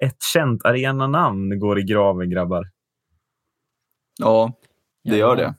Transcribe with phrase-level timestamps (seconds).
[0.00, 2.70] ett känt arenanamn går i graven, grabbar.
[4.18, 4.52] Ja,
[5.04, 5.54] det gör det.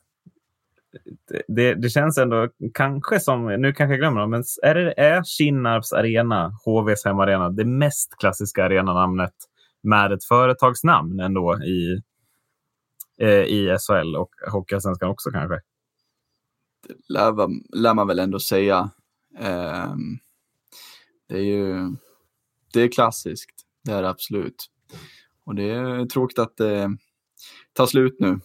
[1.28, 4.94] Det, det, det känns ändå kanske som, nu kanske jag glömmer det, men är, det,
[5.00, 9.34] är Kinnarps arena, HVs hemarena, det mest klassiska arenanamnet
[9.82, 12.02] med ett företagsnamn ändå i,
[13.20, 15.62] eh, i SHL och Hockeyallsvenskan också kanske?
[16.88, 17.34] Det lär,
[17.78, 18.90] lär, man väl ändå säga.
[19.40, 19.96] Eh,
[21.28, 21.96] det är ju
[22.74, 24.68] det är klassiskt, det är det absolut.
[25.46, 26.90] Och det är tråkigt att det
[27.74, 28.40] tar slut nu.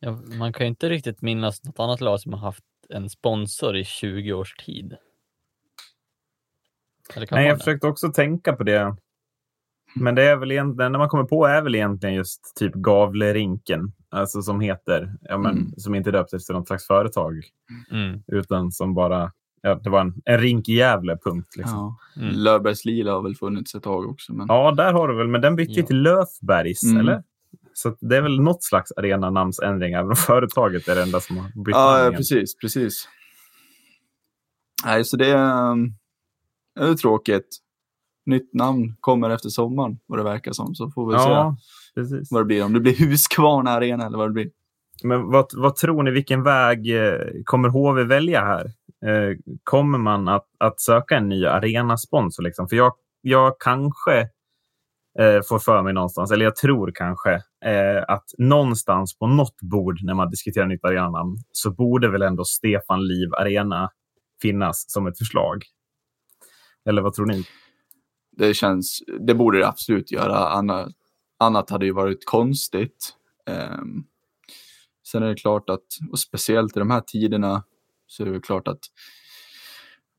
[0.00, 3.76] Ja, man kan ju inte riktigt minnas något annat lag som har haft en sponsor
[3.76, 4.96] i 20 års tid.
[7.30, 8.96] Nej, jag försökte också tänka på det.
[9.94, 13.92] Men det är väl egentligen, när man kommer på är väl egentligen just typ Gavlerinken,
[14.08, 15.72] alltså som heter, ja, men, mm.
[15.76, 17.42] som inte döpt efter något slags företag,
[17.90, 18.22] mm.
[18.26, 21.56] utan som bara, ja, det var en, en rink i Gävle, punkt.
[21.56, 21.98] Liksom.
[22.14, 22.22] Ja.
[22.22, 22.34] Mm.
[22.34, 24.32] Löfbergs Lila har väl funnits ett tag också.
[24.32, 24.46] Men...
[24.48, 25.86] Ja, där har du väl, men den bytte ja.
[25.86, 26.96] till Löfbergs, mm.
[26.96, 27.22] eller?
[27.72, 31.44] Så det är väl något slags arenanamnsändring, även om företaget är det enda som har
[31.64, 33.08] bytt Ja, ja precis, precis.
[34.84, 35.76] Nej, så det är,
[36.74, 37.58] det är tråkigt.
[38.26, 40.74] Nytt namn kommer efter sommaren, vad det verkar som.
[40.74, 41.56] Så får vi ja,
[41.94, 42.32] se precis.
[42.32, 42.64] vad det blir.
[42.64, 44.50] Om det blir Huskvarna Arena eller vad det blir.
[45.04, 48.64] Men vad, vad tror ni, vilken väg eh, kommer HV välja här?
[49.06, 52.42] Eh, kommer man att, att söka en ny arenasponsor?
[52.42, 52.68] Liksom?
[52.68, 54.20] För jag, jag kanske
[55.18, 57.32] eh, får för mig någonstans, eller jag tror kanske
[57.64, 62.44] eh, att någonstans på något bord när man diskuterar nytt arenanamn så borde väl ändå
[62.44, 63.90] Stefan Liv Arena
[64.42, 65.64] finnas som ett förslag.
[66.88, 67.44] Eller vad tror ni?
[68.36, 70.48] Det känns, det borde det absolut göra.
[70.48, 70.88] Annat,
[71.38, 73.14] annat hade ju varit konstigt.
[73.46, 74.04] Um,
[75.10, 77.64] sen är det klart att, och speciellt i de här tiderna,
[78.06, 78.80] så är det klart att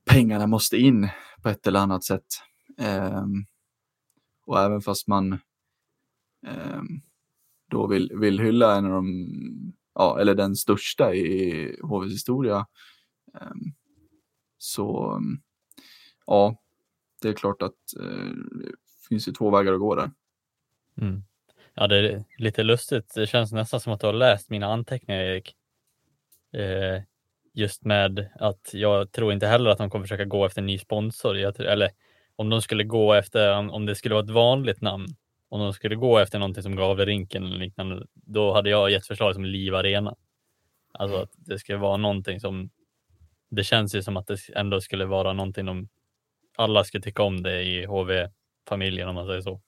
[0.04, 1.08] pengarna måste in
[1.42, 2.26] på ett eller annat sätt.
[2.78, 3.46] Um,
[4.46, 5.32] och även fast man
[6.46, 7.02] um,
[7.70, 9.26] då vill, vill hylla en av de,
[9.94, 12.66] ja, eller den största i HVs historia,
[13.40, 13.74] um,
[14.58, 15.20] så
[16.26, 16.56] ja,
[17.22, 18.30] det är klart att eh,
[18.60, 18.72] det
[19.08, 20.10] finns ju två vägar att gå där.
[20.96, 21.22] Mm.
[21.74, 23.14] Ja, det är lite lustigt.
[23.14, 25.54] Det känns nästan som att du har läst mina anteckningar, Erik.
[26.52, 27.02] Eh,
[27.54, 30.78] just med att jag tror inte heller att de kommer försöka gå efter en ny
[30.78, 31.38] sponsor.
[31.38, 31.90] Jag, eller
[32.36, 35.06] om de skulle gå efter, om det skulle vara ett vanligt namn,
[35.48, 39.34] om de skulle gå efter någonting som Gavlerinken eller liknande, då hade jag gett förslag
[39.34, 40.16] som Liv Arena.
[40.92, 42.70] Alltså att det skulle vara någonting som,
[43.50, 45.88] det känns ju som att det ändå skulle vara någonting de,
[46.56, 49.60] alla skulle tycka om det i HV-familjen om man säger så.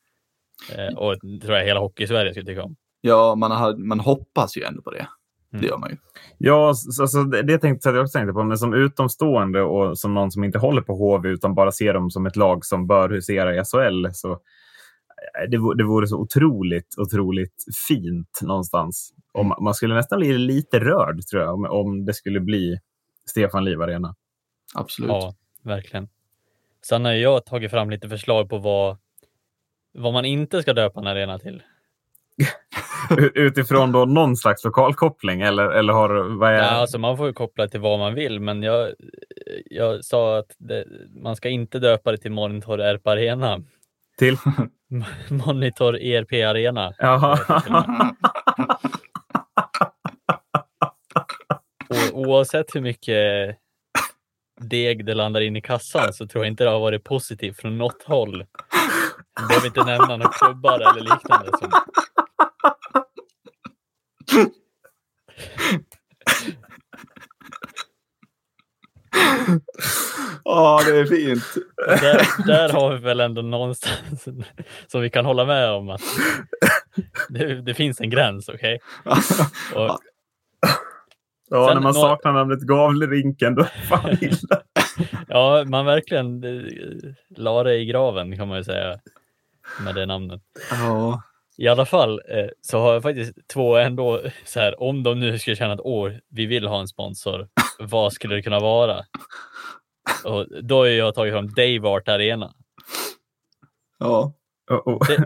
[0.73, 2.77] Eh, och tror jag hela Hockey-Sverige skulle tycka om.
[3.01, 5.07] Ja, man, har, man hoppas ju ändå på det.
[5.51, 5.69] Det mm.
[5.69, 5.97] gör man ju.
[6.39, 6.69] Ja,
[7.01, 8.45] alltså, det tänkte jag också tänkte på.
[8.45, 12.11] Men som utomstående och som någon som inte håller på HV utan bara ser dem
[12.11, 14.07] som ett lag som bör husera i SHL.
[14.13, 19.15] Så eh, det, det vore så otroligt, otroligt fint någonstans.
[19.33, 22.79] Om, man skulle nästan bli lite rörd tror jag om, om det skulle bli
[23.31, 24.15] Stefan Liv Arena.
[24.75, 25.11] Absolut.
[25.11, 26.09] Ja, verkligen.
[26.87, 28.97] Sen har jag tagit fram lite förslag på vad,
[29.95, 31.63] vad man inte ska döpa en arena till.
[33.35, 36.55] Utifrån då någon slags lokalkoppling eller, eller har vad är...
[36.55, 38.93] Ja, alltså man får ju koppla till vad man vill, men jag,
[39.65, 40.85] jag sa att det,
[41.23, 43.63] man ska inte döpa det till Monitor ERP Arena.
[44.19, 44.37] Till?
[45.29, 46.95] Monitor ERP Arena.
[46.99, 47.39] Jaha.
[51.89, 53.57] Och, oavsett hur mycket
[54.61, 57.79] deg det landar in i kassan så tror jag inte det har varit positivt från
[57.79, 58.45] något håll.
[59.35, 61.71] Jag behöver inte nämna några klubbar eller liknande som
[70.45, 71.45] Ja, oh, det är fint.
[71.87, 74.25] Där, där, har vi väl ändå någonstans
[74.87, 76.03] som vi kan hålla med om att
[77.29, 78.79] det, det finns en gräns, okej?
[79.05, 79.89] Okay?
[81.51, 84.63] Ja, Sen, när man saknar namnet Gavlerinken, då är det fan illa.
[85.29, 88.99] ja, man verkligen eh, la det i graven kan man ju säga
[89.85, 90.43] med det namnet.
[90.71, 91.23] Ja.
[91.57, 95.39] I alla fall eh, så har jag faktiskt två ändå så här, om de nu
[95.39, 99.05] skulle känna att åh, vi vill ha en sponsor, vad skulle det kunna vara?
[100.25, 102.55] Och då har jag tagit fram Dave Art Arena.
[103.99, 104.33] Ja.
[104.71, 104.95] Oh, oh.
[104.97, 105.19] Okej.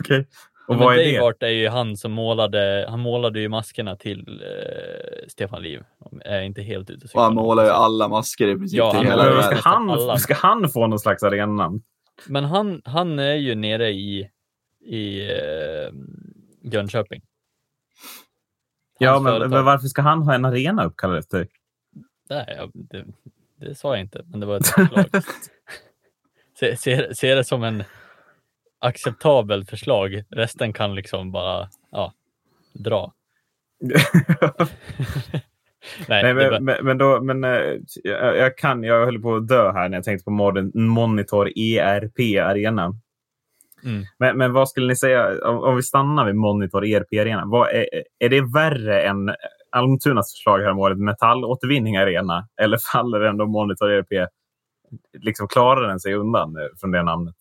[0.00, 0.24] Okay.
[0.68, 1.20] Och vad är Dave det?
[1.20, 5.82] Art är ju han som målade, han målade ju maskerna till eh, Stefan Liv.
[6.24, 7.08] Jag är inte helt ute.
[7.14, 9.42] Och han målar ju alla masker i princip ja, till hela.
[9.42, 11.82] Ska han, ska han få någon slags arenanamn?
[12.26, 14.30] Men han, han är ju nere i
[14.84, 15.92] i eh,
[16.62, 17.22] Jönköping.
[18.98, 21.48] ja, men, men, varför ska han ha en arena uppkallad efter?
[22.28, 23.04] Nej, det,
[23.56, 25.06] det sa jag inte, men det var ett förslag.
[26.58, 27.84] se, se, se, det som en,
[28.82, 30.24] acceptabelt förslag.
[30.30, 32.12] Resten kan liksom bara ja,
[32.72, 33.12] dra.
[36.08, 37.50] Nej, Nej men, men, men, då, men äh,
[38.04, 40.30] jag, jag, kan, jag höll på att dö här när jag tänkte på
[40.74, 42.94] Monitor ERP Arena.
[43.84, 44.04] Mm.
[44.18, 47.68] Men, men vad skulle ni säga, om, om vi stannar vid Monitor ERP Arena, vad
[47.68, 47.86] är,
[48.18, 49.30] är det värre än
[49.70, 52.48] Almtunas förslag häromåret, metallåtervinning arena?
[52.62, 54.28] Eller faller ändå Monitor ERP,
[55.18, 57.34] liksom klarar den sig undan eh, från det namnet?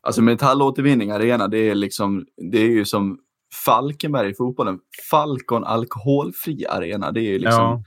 [0.00, 3.18] Alltså metallåtervinning arena, det är, liksom, det är ju som
[3.64, 4.78] Falkenberg i fotbollen.
[5.10, 7.12] Falcon alkoholfri arena.
[7.12, 7.84] Det är ju liksom...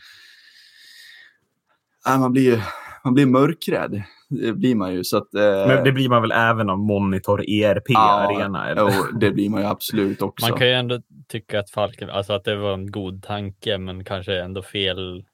[2.06, 2.14] Ja.
[2.14, 2.64] Äh, man, blir,
[3.04, 4.04] man blir mörkrädd.
[4.30, 5.04] Det blir man ju.
[5.04, 5.68] Så att, eh...
[5.68, 8.70] Men det blir man väl även av Monitor ERP ja, arena?
[8.70, 8.82] Eller?
[8.82, 10.50] Jo, det blir man ju absolut också.
[10.50, 14.04] Man kan ju ändå tycka att Falken, alltså att det var en god tanke, men
[14.04, 15.26] kanske ändå fel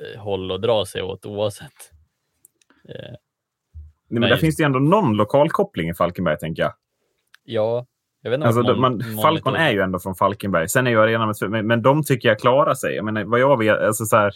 [0.00, 1.92] eh, håll att dra sig åt oavsett.
[2.88, 3.14] Eh.
[4.10, 6.72] Nej, men där finns det ändå någon lokal koppling i Falkenberg, tänker jag.
[7.44, 7.86] Ja,
[8.24, 10.68] alltså, man, Falcon är ju ändå från Falkenberg.
[10.68, 12.94] Sen är ju arenan, men, men de tycker jag klarar sig.
[12.94, 14.32] Jag menar, vad jag vet, alltså så här,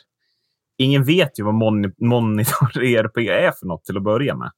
[0.76, 4.50] ingen vet ju vad mon Monitor ERP är för något till att börja med.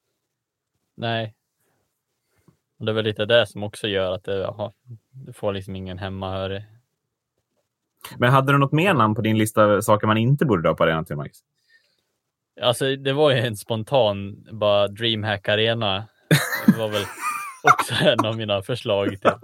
[0.96, 1.34] Nej.
[2.78, 4.72] Och det är väl lite det som också gör att det, aha,
[5.10, 6.64] du får liksom ingen hemmahörig.
[8.18, 11.04] Men hade du något mer namn på din lista saker man inte borde döpa arenan
[11.04, 11.38] till, Max?
[12.60, 16.04] Alltså, det var ju en spontan, bara DreamHack Arena.
[16.66, 17.02] Det var väl
[17.64, 19.08] också en av mina förslag.
[19.20, 19.30] Till.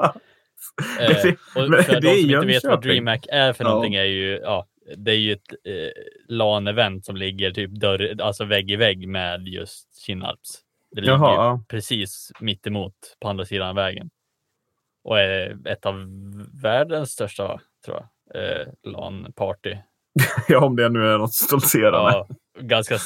[1.01, 3.71] Eh, och för de som inte vet vad DreamHack är för ja.
[3.71, 8.45] någonting är ju, ja, det är ju ett eh, LAN-event som ligger typ dörr, alltså
[8.45, 10.59] vägg i vägg med just Kinnarps.
[10.91, 11.63] Det ligger Jaha.
[11.69, 14.11] precis mitt emot på andra sidan vägen.
[15.03, 15.95] Och är ett av
[16.63, 19.77] världens största, tror jag, eh, LAN-party.
[20.49, 22.13] ja, om det nu är något stoltserande.
[22.13, 22.29] Ja,
[22.61, 22.99] ganska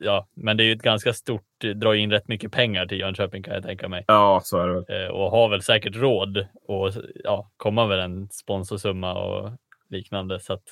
[0.00, 3.42] ja, men det är ju ett ganska stort, drar in rätt mycket pengar till Jönköping
[3.42, 4.04] kan jag tänka mig.
[4.06, 6.92] Ja, så är det eh, Och har väl säkert råd och
[7.24, 9.52] ja, komma med en sponsorsumma och
[9.88, 10.40] liknande.
[10.40, 10.64] Så att,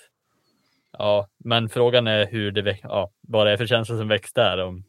[0.92, 4.58] ja, men frågan är hur det, ja, vad det är för känsla som väcks där.
[4.64, 4.84] Om,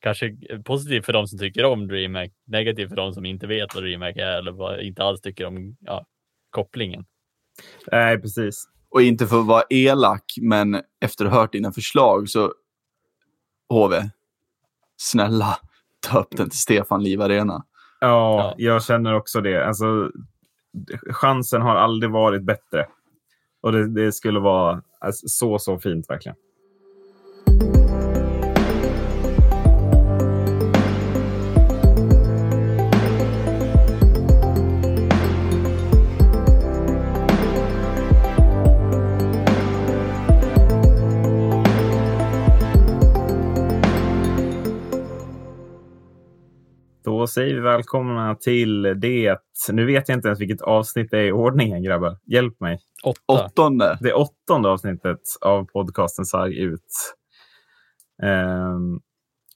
[0.00, 3.84] kanske positivt för de som tycker om DreamHack, negativt för de som inte vet vad
[3.84, 6.06] DreamHack är eller inte alls tycker om ja,
[6.50, 7.04] kopplingen.
[7.92, 8.64] Nej, precis.
[8.90, 12.52] Och inte för att vara elak, men efter att ha hört dina förslag så
[13.68, 14.10] HV,
[14.96, 15.58] snälla
[16.00, 17.64] ta upp den till Stefan Liv Arena.
[18.00, 19.66] Ja, jag känner också det.
[19.66, 20.10] Alltså,
[21.10, 22.86] chansen har aldrig varit bättre.
[23.60, 26.36] Och det, det skulle vara alltså, så, så fint verkligen.
[47.28, 49.38] Säger vi välkomna till det.
[49.72, 52.16] Nu vet jag inte ens vilket avsnitt det är i ordningen, grabbar.
[52.26, 52.80] Hjälp mig.
[53.04, 53.20] Åtta.
[53.26, 53.98] Åttonde.
[54.00, 57.14] Det åttonde avsnittet av podcasten Sarg ut.
[58.22, 59.00] Um,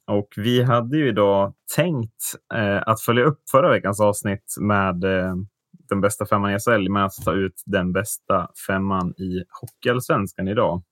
[0.06, 5.34] och vi hade ju idag tänkt uh, att följa upp förra veckans avsnitt med uh,
[5.88, 10.82] den bästa femman i SHL med att ta ut den bästa femman i Hockeyallsvenskan idag.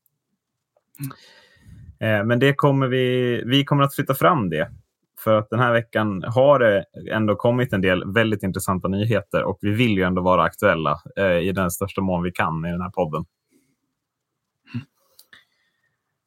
[2.00, 2.20] Mm.
[2.20, 4.70] Uh, men det kommer vi, vi kommer att flytta fram det
[5.24, 9.58] för att den här veckan har det ändå kommit en del väldigt intressanta nyheter och
[9.60, 12.80] vi vill ju ändå vara aktuella eh, i den största mån vi kan i den
[12.80, 13.24] här podden.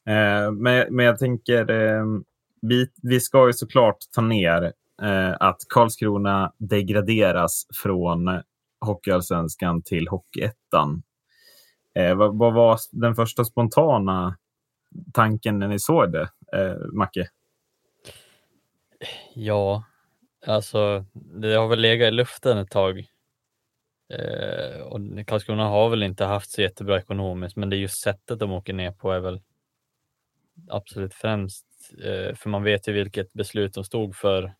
[0.05, 2.05] Eh, men, men jag tänker, eh,
[2.61, 8.41] vi, vi ska ju såklart ta ner eh, att Karlskrona degraderas från
[8.81, 11.03] Hockeyallsvenskan till Hockeyettan.
[11.95, 14.37] Eh, vad, vad var den första spontana
[15.13, 17.27] tanken när ni såg det, eh, Macke?
[19.35, 19.83] Ja,
[20.45, 23.07] alltså det har väl legat i luften ett tag.
[24.09, 28.39] Eh, och Karlskrona har väl inte haft så jättebra ekonomiskt, men det är just sättet
[28.39, 29.41] de åker ner på är väl
[30.69, 31.65] absolut främst.
[32.03, 34.53] Eh, för man vet ju vilket beslut de stod för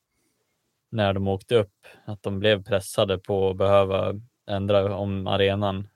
[0.89, 4.13] när de åkte upp, att de blev pressade på att behöva
[4.47, 5.87] ändra om arenan.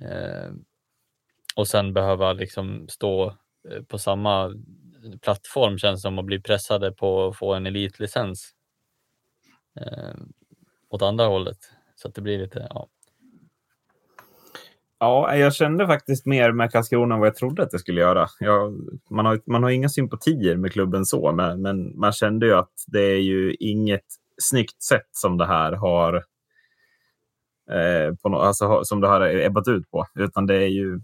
[0.00, 0.50] Eh,
[1.56, 3.26] och sen behöva liksom stå
[3.70, 4.54] eh, på samma
[5.22, 8.50] plattform känns som att bli pressade på att få en elitlicens.
[9.80, 10.14] Eh,
[10.88, 11.58] åt andra hållet.
[11.94, 12.88] Så att det blir lite, ja.
[14.98, 18.26] Ja, jag kände faktiskt mer med Karlskrona än vad jag trodde att det skulle göra.
[18.40, 18.74] Jag,
[19.10, 22.72] man, har, man har inga sympatier med klubben så, men, men man kände ju att
[22.86, 24.04] det är ju inget
[24.42, 26.14] snyggt sätt som det här har
[27.70, 31.00] eh, på no, alltså, som det har ebbat ut på, utan det är ju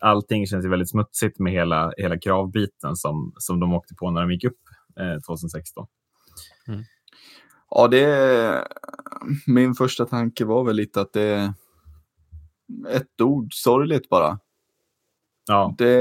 [0.00, 4.20] allting känns ju väldigt smutsigt med hela, hela kravbiten som, som de åkte på när
[4.20, 4.60] de gick upp
[5.00, 5.86] eh, 2016.
[6.68, 6.84] Mm.
[7.70, 8.68] Ja, det
[9.46, 11.52] min första tanke var väl lite att det är
[12.88, 14.38] ett ord, sorgligt bara.
[15.46, 15.74] Ja.
[15.78, 15.94] Det,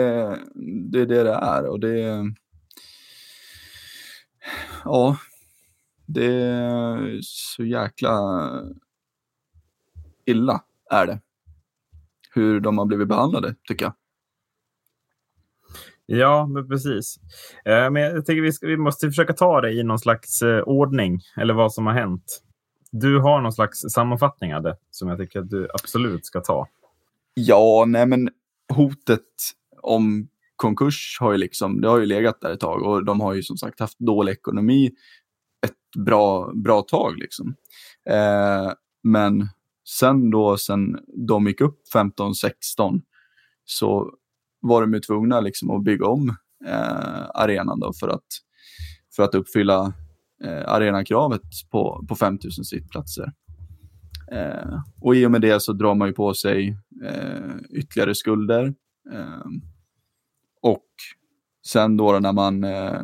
[0.92, 2.24] det är det det är och det
[4.84, 5.18] ja,
[6.06, 8.50] det är så jäkla
[10.26, 11.20] illa är det.
[12.34, 13.94] Hur de har blivit behandlade, tycker jag.
[16.06, 17.16] Ja, men precis.
[17.66, 20.62] Eh, men jag tänker vi, ska, vi måste försöka ta det i någon slags eh,
[20.62, 22.42] ordning, eller vad som har hänt.
[22.92, 26.68] Du har någon slags sammanfattning av det som jag tycker att du absolut ska ta.
[27.34, 28.30] Ja, nej men
[28.74, 29.22] hotet
[29.82, 33.34] om konkurs har ju liksom, det har ju legat där ett tag och de har
[33.34, 34.92] ju som sagt haft dålig ekonomi
[35.66, 37.56] ett bra, bra tag liksom.
[38.10, 38.74] Eh,
[39.04, 39.50] men
[39.84, 43.02] sen då, sen de gick upp 15-16
[43.66, 44.14] så
[44.62, 46.30] var de ju tvungna liksom att bygga om
[46.66, 48.26] eh, arenan då för att,
[49.16, 49.94] för att uppfylla
[50.44, 53.34] eh, arenakravet på, på 5000 sittplatser.
[54.32, 58.74] Eh, och i och med det så drar man ju på sig eh, ytterligare skulder.
[59.14, 59.46] Eh,
[60.62, 60.88] och
[61.68, 63.02] sen då när man eh,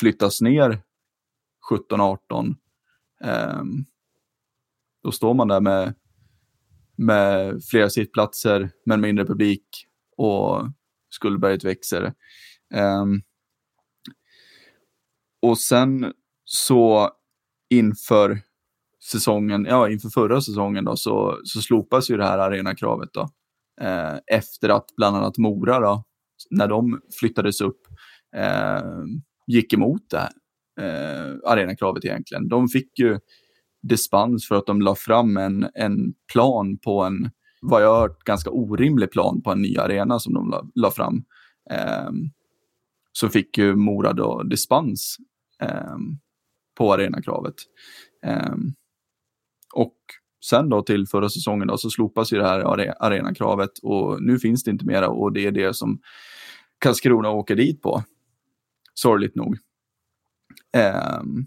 [0.00, 0.82] flyttas ner
[1.90, 2.54] 17-18,
[3.24, 3.62] eh,
[5.02, 5.94] då står man där med,
[6.96, 9.64] med flera sittplatser men mindre publik
[10.16, 10.62] och
[11.10, 12.14] skuldberget växer.
[12.74, 13.22] Um,
[15.42, 16.12] och sen
[16.44, 17.10] så
[17.70, 18.40] inför
[19.10, 23.28] säsongen, ja inför förra säsongen då, så, så slopas ju det här arenakravet då.
[23.80, 26.04] Eh, efter att bland annat Mora då,
[26.50, 27.80] när de flyttades upp,
[28.36, 28.82] eh,
[29.46, 30.30] gick emot det här
[30.80, 32.48] eh, arenakravet egentligen.
[32.48, 33.18] De fick ju
[33.82, 38.24] dispens för att de la fram en, en plan på en, vad jag har hört,
[38.24, 41.24] ganska orimlig plan på en ny arena som de la, la fram.
[41.70, 42.10] Eh,
[43.12, 45.16] så fick ju Mora då dispens
[45.62, 45.96] eh,
[46.78, 47.54] på arenakravet.
[48.26, 48.54] Eh,
[49.74, 49.96] och
[50.44, 52.60] sen då till förra säsongen då, så slopas ju det här
[53.04, 56.00] arenakravet och nu finns det inte mera och det är det som
[56.78, 58.02] Karlskrona åker dit på.
[58.94, 59.58] Sorgligt nog.
[61.20, 61.46] Um,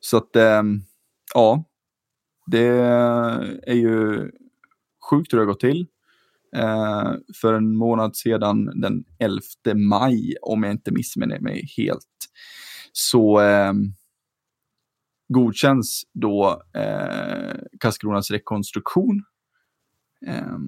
[0.00, 0.82] så att, um,
[1.34, 1.64] ja,
[2.46, 2.66] det
[3.66, 4.30] är ju
[5.10, 5.86] sjukt hur det har gått till.
[6.56, 9.40] Eh, för en månad sedan, den 11
[9.74, 12.06] maj, om jag inte missminner mig helt,
[12.92, 13.72] så eh,
[15.28, 19.24] godkänns då eh, Karlskronas rekonstruktion.
[20.26, 20.58] Eh,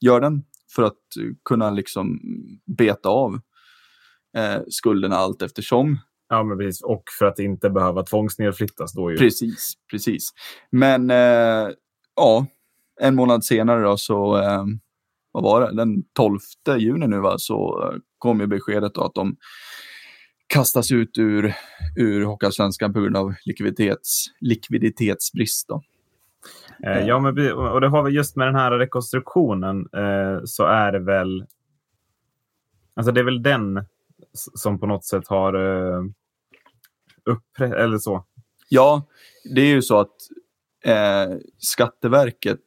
[0.00, 0.44] gör den
[0.74, 1.02] för att
[1.44, 2.20] kunna liksom
[2.66, 3.40] beta av
[4.36, 5.98] eh, skulderna allt eftersom.
[6.32, 6.82] Ja, men precis.
[6.82, 9.16] Och för att inte behöva tvångsnedflyttas då ju.
[9.16, 10.30] Precis, precis.
[10.70, 11.68] Men eh,
[12.16, 12.46] ja,
[13.00, 14.64] en månad senare då så, eh,
[15.32, 16.38] vad var det, den 12
[16.78, 19.36] juni nu va, så eh, kom ju beskedet att de
[20.46, 21.54] kastas ut ur,
[21.96, 25.68] ur Hockeyallsvenskan på grund av likviditets, likviditetsbrist.
[25.68, 25.82] Då.
[26.86, 30.92] Eh, ja, men, och det har vi just med den här rekonstruktionen eh, så är
[30.92, 31.44] det väl.
[32.94, 33.84] Alltså det är väl den
[34.34, 36.04] som på något sätt har eh,
[37.24, 38.24] upprätt eller så.
[38.68, 39.06] Ja,
[39.54, 40.16] det är ju så att
[40.84, 42.60] eh, Skatteverket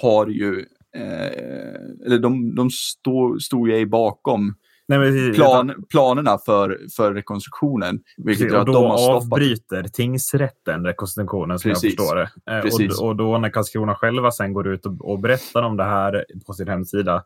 [0.00, 4.54] har ju, eh, eller de, de stod, stod ju bakom
[4.88, 8.00] Nej, men, plan, planerna för, för rekonstruktionen.
[8.16, 11.84] Vilket och då avbryter tingsrätten rekonstruktionen som Precis.
[11.84, 12.30] jag förstår det.
[12.52, 15.84] Eh, och, och då när Karlskrona själva sen går ut och, och berättar om det
[15.84, 17.24] här på sin hemsida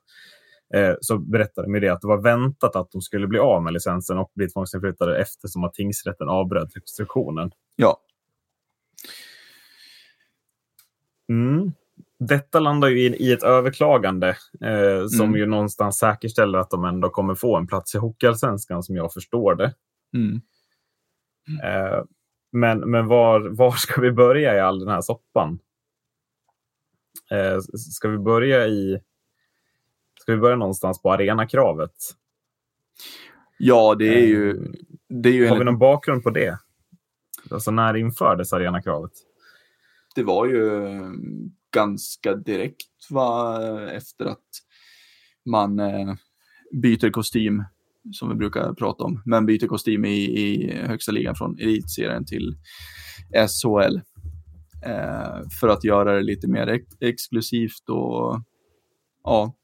[0.75, 3.73] eh, så berättar de det att det var väntat att de skulle bli av med
[3.73, 7.51] licensen och bli tvångsinflyttade eftersom att tingsrätten avbröt rekonstruktionen.
[7.77, 8.01] Ja.
[11.29, 11.73] Mm
[12.21, 14.29] detta landar ju i, i ett överklagande
[14.61, 15.41] eh, som mm.
[15.41, 19.55] ju någonstans säkerställer att de ändå kommer få en plats i Hockeyallsvenskan som jag förstår
[19.55, 19.75] det.
[20.15, 20.41] Mm.
[21.65, 22.05] Eh,
[22.53, 25.59] men men var, var ska vi börja i all den här soppan?
[27.31, 29.01] Eh, ska vi börja i...
[30.31, 31.95] Vi börja någonstans på arenakravet?
[33.59, 34.51] Ja, det är ju...
[34.51, 34.71] Eh,
[35.09, 36.59] det är ju har vi någon bakgrund på det?
[37.51, 39.13] Alltså när infördes arenakravet?
[40.15, 40.71] Det var ju
[41.75, 43.61] ganska direkt va,
[43.91, 44.49] efter att
[45.51, 46.15] man eh,
[46.83, 47.65] byter kostym,
[48.13, 52.57] som vi brukar prata om, men byter kostym i, i högsta ligan från elitserien till
[53.33, 53.97] SHL.
[54.87, 58.41] Eh, för att göra det lite mer ex exklusivt och
[59.25, 59.55] ja,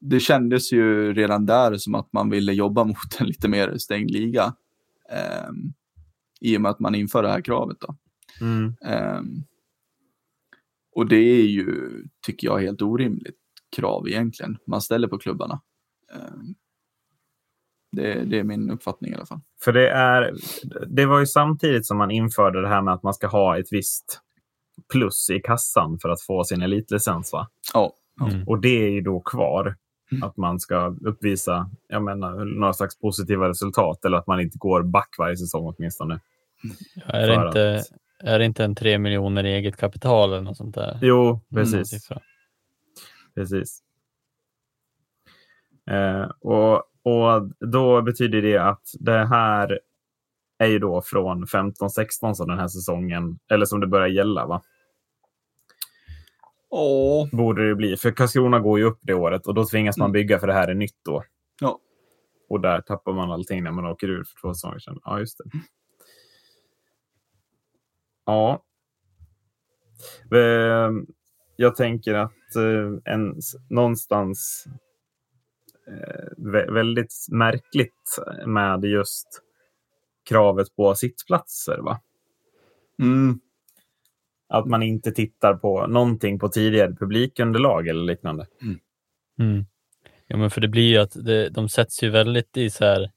[0.00, 4.10] det kändes ju redan där som att man ville jobba mot en lite mer stängd
[4.10, 4.54] liga.
[5.12, 5.50] Eh,
[6.40, 7.76] I och med att man inför det här kravet.
[7.80, 7.96] Då.
[8.40, 8.74] Mm.
[8.84, 9.20] Eh,
[10.94, 11.90] och det är ju,
[12.26, 13.36] tycker jag, helt orimligt
[13.76, 15.60] krav egentligen man ställer på klubbarna.
[16.14, 16.54] Ehm,
[17.92, 19.40] Det, det är min uppfattning i alla fall.
[19.64, 20.34] För det, är,
[20.88, 23.68] det var ju samtidigt som man införde det här med att man ska ha ett
[23.70, 24.20] visst
[24.92, 27.32] plus i kassan för att få sin elitlicens.
[27.32, 27.48] Va?
[27.74, 27.96] Ja.
[28.20, 28.48] Mm.
[28.48, 29.76] Och det är ju då kvar.
[30.12, 30.22] Mm.
[30.22, 34.82] Att man ska uppvisa jag menar, några slags positiva resultat eller att man inte går
[34.82, 36.20] back varje säsong åtminstone.
[37.06, 37.86] Är, För det inte, att-
[38.28, 40.98] är det inte en tre miljoner i eget kapital eller något sånt där?
[41.02, 41.88] Jo, Någon precis.
[41.88, 42.20] siffra.
[43.34, 43.82] precis.
[45.90, 49.80] Eh, och, och då betyder det att det här
[50.58, 54.62] är ju då från 15-16 som den här säsongen, eller som det börjar gälla va?
[56.70, 57.28] Åh.
[57.32, 57.96] Borde det bli.
[57.96, 60.12] För Karlskrona går ju upp det året och då tvingas man Mm.
[60.12, 61.24] bygga för det här är nytt då.
[61.60, 61.78] Ja.
[62.48, 64.98] Och där tappar man allting när man åker ur för två säsonger sedan.
[65.04, 65.44] Ja, just det.
[68.26, 68.64] Ja.
[70.32, 70.90] Eh,
[71.56, 73.34] Jag tänker att eh, en,
[73.68, 74.64] någonstans
[75.88, 79.42] eh, vä- väldigt märkligt med just
[80.28, 81.78] kravet på sittplatser.
[81.78, 82.00] Va?
[83.02, 83.40] Mm.
[84.50, 88.46] Att man inte tittar på någonting på tidigare publikunderlag eller liknande.
[89.38, 89.64] Mm.
[90.26, 93.10] Ja, men för det blir ju att det, de sätts ju väldigt i så här.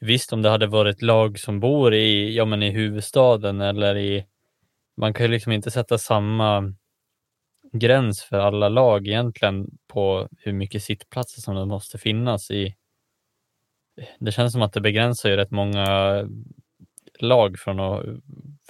[0.00, 4.26] Visst, om det hade varit lag som bor i, ja, men i huvudstaden eller i.
[4.96, 6.74] Man kan ju liksom inte sätta samma
[7.72, 12.74] gräns för alla lag egentligen på hur mycket sittplatser som det måste finnas i.
[14.18, 15.86] Det känns som att det begränsar ju rätt många
[17.18, 18.04] lag från att,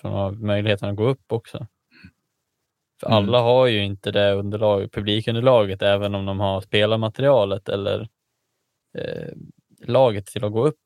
[0.00, 1.67] från att ha möjligheten att gå upp också.
[3.00, 3.19] För Mm.
[3.19, 8.00] alla har ju inte det underlag, publikunderlaget även om de har spelarmaterialet eller
[8.99, 9.33] eh,
[9.87, 10.81] laget till att gå upp.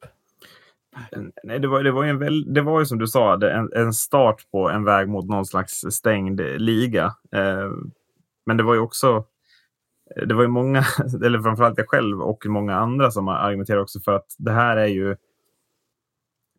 [1.45, 3.53] Nej, det var, det var ju en väl, det var ju som du sa, det-
[3.53, 7.05] en, en start på en väg mot någon slags stängd liga.
[7.35, 7.71] Eh,
[8.47, 9.25] men det var ju också,
[10.27, 10.85] det var ju många,
[11.25, 14.77] eller framförallt jag själv och många andra som har argumenterat också för att det här
[14.77, 15.17] är ju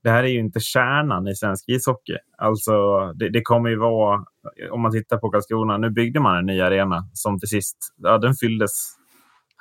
[0.03, 2.17] det här är ju inte kärnan i svensk ishockey.
[2.37, 2.71] Alltså,
[3.13, 4.25] det, det kommer ju vara,
[4.71, 8.17] om man tittar på Karlskrona, nu byggde man en ny arena som till sist, ja,
[8.17, 8.95] den fylldes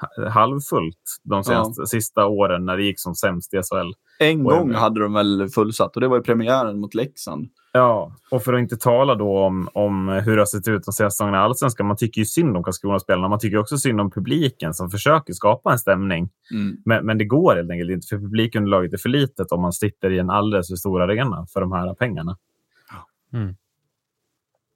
[0.01, 3.93] ha- halvfullt de senaste, sista åren när det gick som sämst i SHL.
[4.19, 7.49] En gång hade de väl fullsatt och det var i premiären mot Leksand.
[7.73, 10.93] Ja, och för att inte tala då om, om hur det har sett ut de
[10.93, 11.87] senaste säsongerna i Allsvenskan.
[11.87, 13.29] Man tycker ju synd om Karlskrona-spelarna.
[13.29, 16.31] Man tycker också synd om publiken som försöker skapa en stämning.
[16.55, 16.77] Mm.
[16.85, 20.11] Men, men det går helt enkelt inte, för publikunderlaget är för litet om man sitter
[20.11, 22.37] i en alldeles för stor arena för de här pengarna.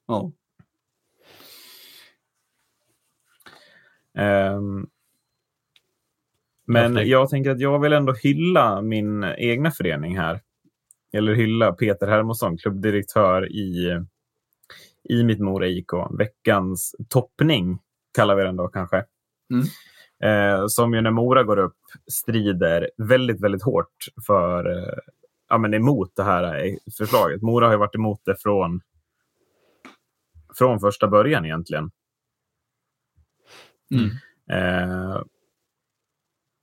[0.07, 0.33] Ja.
[4.19, 4.87] Ehm,
[6.67, 10.41] men jag tänker att jag vill ändå hylla min egna förening här.
[11.13, 14.01] Eller hylla Peter Hermodsson, klubbdirektör i,
[15.09, 15.93] i mitt Mora IK.
[16.19, 17.79] Veckans toppning
[18.15, 19.05] kallar vi den då kanske.
[19.51, 19.67] Mm.
[20.23, 21.77] Eh, som ju när Mora går upp
[22.13, 24.99] strider väldigt, väldigt hårt för, eh,
[25.49, 27.43] ja, men emot det här eh, förslaget.
[27.43, 28.81] Mora har ju varit emot det från,
[30.59, 31.91] från första början egentligen.
[33.95, 34.11] Mm.
[34.51, 35.23] Eh,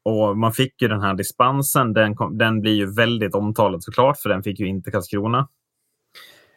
[0.06, 1.94] och man fick ju den här dispensen.
[1.94, 5.48] Den, kom, den blir ju väldigt omtalad såklart, för den fick ju inte Karlskrona.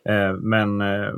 [0.08, 1.12] Eh, men eh,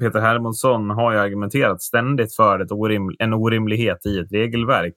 [0.00, 4.96] Peter Hermansson har ju argumenterat ständigt för ett orim, en orimlighet i ett regelverk.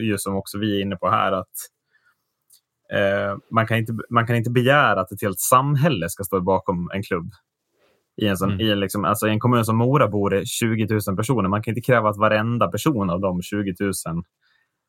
[0.00, 1.32] Just som också vi är inne på här.
[1.32, 1.52] att
[2.92, 6.90] eh, man, kan inte, man kan inte begära att ett helt samhälle ska stå bakom
[6.94, 7.30] en klubb.
[8.16, 8.60] I en, sån, Mm.
[8.60, 11.48] i, en liksom, alltså en kommun som Mora bor det 20 000 personer.
[11.48, 13.92] Man kan inte kräva att varenda person av de 20 000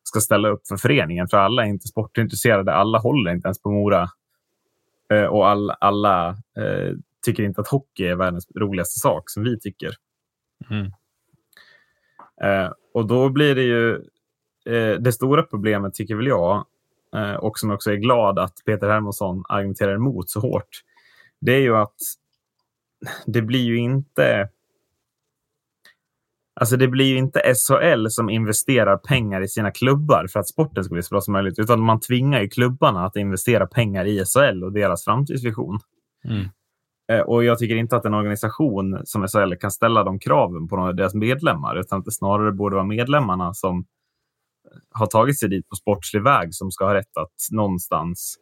[0.04, 1.28] ska ställa upp för föreningen.
[1.28, 2.74] För alla är inte sportintresserade.
[2.74, 4.10] Alla håller inte ens på Mora.
[5.14, 6.94] Eh, och all, alla eh,
[7.26, 9.92] tycker inte att hockey är världens roligaste sak, som vi tycker.
[10.70, 10.86] Mm.
[12.44, 13.96] Eh, och då blir det ju
[14.66, 16.66] eh, det stora problemet, tycker väl jag,
[17.16, 20.70] eh, och som också är glad att Peter Hermansson argumenterar emot så hårt.
[21.42, 21.96] Det är ju att
[23.26, 24.50] det blir ju inte
[26.56, 30.84] Alltså det blir ju inte SHL som investerar pengar i sina klubbar för att sporten
[30.84, 34.24] ska bli så bra som möjligt, utan man tvingar ju klubbarna att investera pengar i
[34.26, 35.80] SHL och deras framtidsvision.
[36.26, 36.46] Mm.
[37.12, 40.92] Eh, Och jag tycker inte att en organisation som SHL kan ställa de kraven på
[40.92, 43.86] deras medlemmar, utan att det snarare borde vara medlemmarna som
[44.92, 48.38] har tagit sig dit på sportslig väg som ska ha rätt att någonstans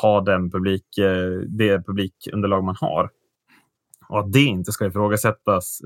[0.00, 3.10] ha den publik, eh, det publikunderlag man har.
[4.08, 5.80] Och att det inte ska ifrågasättas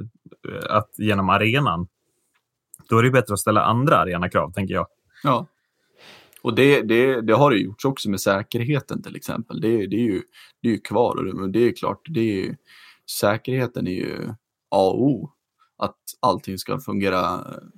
[0.48, 1.88] eh, att genom arenan.
[2.88, 4.87] Då är det bättre att ställa andra arenakrav, tänker jag.
[5.22, 5.46] Ja.
[6.42, 9.61] Och det, det, det har det gjorts också med säkerheten till exempel.
[9.61, 10.22] Det, det, är, ju,
[10.62, 12.56] det är ju kvar och det, det är klart, det är ju,
[13.20, 14.28] säkerheten är ju
[14.70, 15.30] A och O.
[15.76, 17.68] Att allting ska fungera eh,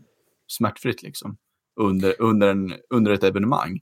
[0.46, 1.36] smärtfritt liksom
[1.76, 3.80] under, under, en, under ett evenemang.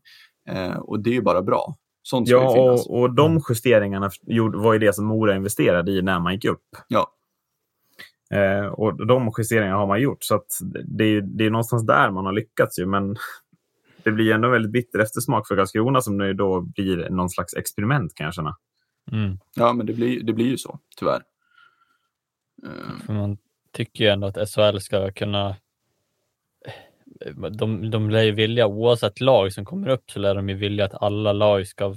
[0.48, 1.76] Eh, och det är ju bara bra.
[2.02, 2.86] Sånt ska ja, finnas.
[2.86, 4.10] Och, och de justeringarna
[4.52, 6.64] var ju det som Mora investerade i när man gick upp.
[6.88, 7.12] Ja.
[8.30, 10.24] Eh, och de justeringarna har man gjort.
[10.24, 10.46] Så att
[10.84, 12.78] det, är, det är någonstans där man har lyckats.
[12.78, 13.16] Ju, men
[14.02, 18.14] det blir ändå väldigt bitter eftersmak för Karlskrona som nu då blir någon slags experiment
[18.14, 18.56] kan jag känna.
[19.12, 19.38] Mm.
[19.54, 21.22] Ja, men det blir, det blir ju så, tyvärr.
[23.06, 23.38] För man
[23.72, 25.56] tycker ju ändå att SHL ska kunna
[27.50, 30.84] de, de lär ju vilja, oavsett lag som kommer upp, så lär de ju vilja
[30.84, 31.96] att alla lag ska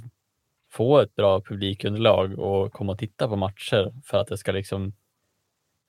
[0.72, 4.92] få ett bra publikunderlag och komma och titta på matcher för att det ska liksom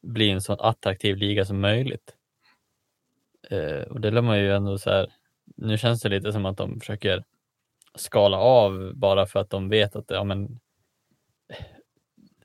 [0.02, 2.16] bli en så attraktiv liga som möjligt.
[3.50, 5.14] Eh, och det lär man ju ändå så här,
[5.56, 7.24] nu känns det lite som att de försöker
[7.96, 10.60] skala av bara för att de vet att ja, men,
[11.48, 11.66] eh,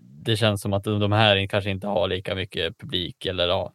[0.01, 3.73] det känns som att de här kanske inte har lika mycket publik eller ja,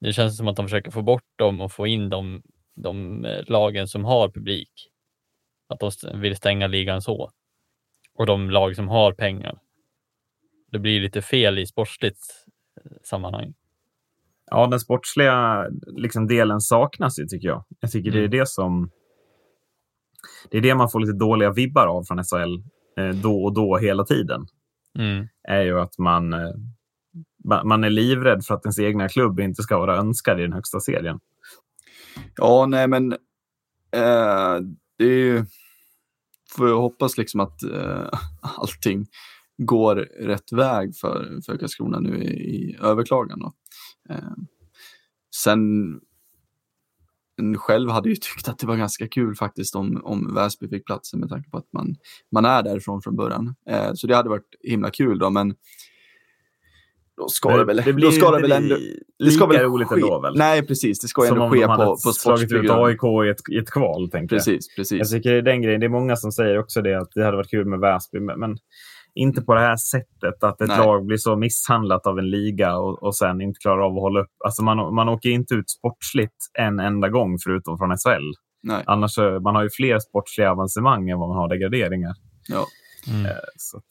[0.00, 2.42] det känns som att de försöker få bort dem och få in de,
[2.76, 4.70] de eh, lagen som har publik.
[5.68, 7.30] Att de vill stänga ligan så.
[8.14, 9.58] Och de lag som har pengar.
[10.72, 12.20] Det blir lite fel i sportsligt
[12.84, 13.54] eh, sammanhang.
[14.50, 17.64] Ja, den sportsliga liksom, delen saknas ju tycker jag.
[17.80, 18.12] Jag tycker mm.
[18.12, 18.38] det är mm.
[18.38, 18.90] det som...
[20.50, 22.62] Det är det man får lite dåliga vibbar av från SHL
[22.96, 24.46] eh, då och då hela tiden.
[24.98, 25.28] Mm.
[25.48, 26.50] är ju att man, eh,
[27.44, 30.80] man är livrädd för att ens egna klubb inte ska vara önskad i den högsta
[30.80, 31.20] serien.
[32.36, 33.12] Ja, nej men
[33.92, 34.58] eh,
[34.98, 35.44] det är ju,
[36.56, 38.08] får jag hoppas liksom att eh,
[38.58, 39.06] allting
[39.58, 43.38] går rätt väg för, för Karlskrona nu i, i överklagan.
[43.38, 43.52] Då.
[44.10, 44.32] Eh,
[45.44, 45.60] sen
[47.56, 51.20] själv hade ju tyckt att det var ganska kul faktiskt om, om Väsby fick platsen
[51.20, 51.96] med tanke på att man,
[52.32, 53.54] man är därifrån från början.
[53.66, 55.54] Eh, så det hade varit himla kul då, men
[57.20, 58.76] då ska det, väl, det blir, då ska det väl ändå,
[59.18, 60.34] lika ska väl roligt ändå väl?
[60.36, 61.00] Nej, precis.
[61.00, 64.10] Det ska ju ändå ske på, på slagit ut AIK i ett, i ett kval,
[64.10, 64.76] tänker precis, jag.
[64.76, 64.98] Precis.
[64.98, 67.50] Jag tycker den grejen, det är många som säger också det, att det hade varit
[67.50, 68.56] kul med Väsby, men, men
[69.14, 70.78] inte på det här sättet, att ett Nej.
[70.78, 74.20] lag blir så misshandlat av en liga och, och sen inte klarar av att hålla
[74.20, 74.34] upp.
[74.44, 78.32] Alltså man, man åker inte ut sportsligt en enda gång förutom från SHL.
[78.62, 78.84] Nej.
[78.86, 82.14] Annars man har ju fler sportsliga avancemang än vad man har degraderingar.
[82.48, 82.66] Ja.
[83.08, 83.26] Mm.
[83.26, 83.84] Eh, så att,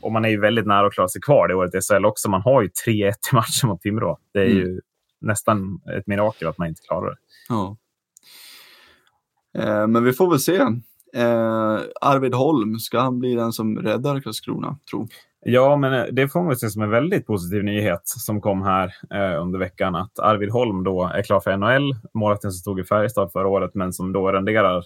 [0.00, 2.30] och man är ju väldigt nära att klara sig kvar det året i SHL också.
[2.30, 4.18] Man har ju 3-1 i matchen mot Timrå.
[4.32, 4.58] Det är mm.
[4.58, 4.80] ju
[5.20, 7.16] nästan ett mirakel att man inte klarar det.
[7.48, 7.76] Ja.
[9.58, 10.56] Eh, men vi får väl se.
[11.16, 15.08] Eh, Arvid Holm, ska han bli den som räddar Karlskrona, tro?
[15.46, 18.94] Ja, men eh, det får man se som en väldigt positiv nyhet som kom här
[19.14, 19.94] eh, under veckan.
[19.94, 23.70] Att Arvid Holm då är klar för NHL, målvakten som stod i Färjestad förra året,
[23.74, 24.84] men som då renderar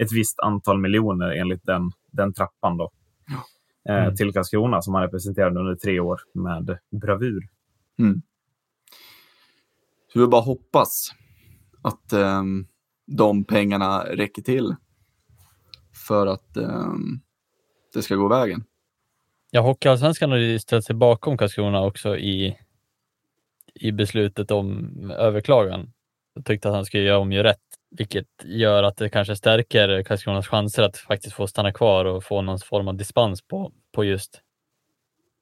[0.00, 2.76] ett visst antal miljoner enligt den, den trappan.
[2.76, 2.90] Då.
[3.88, 4.16] Eh, mm.
[4.16, 7.48] till Karlskrona som han representerade under tre år med bravur.
[7.98, 8.22] Mm.
[10.12, 11.14] Så vi bara hoppas
[11.82, 12.68] att um,
[13.06, 14.74] de pengarna räcker till
[16.06, 17.20] för att um,
[17.94, 18.64] det ska gå vägen.
[19.50, 22.58] Ja, Hockeyallsvenskan har ju ställt sig bakom Karlskrona också i,
[23.74, 25.92] i beslutet om överklagan.
[26.34, 30.02] Jag tyckte att han skulle göra om ju rätt vilket gör att det kanske stärker
[30.02, 34.04] Karlskronas chanser att faktiskt få stanna kvar och få någon form av dispens på, på
[34.04, 34.40] just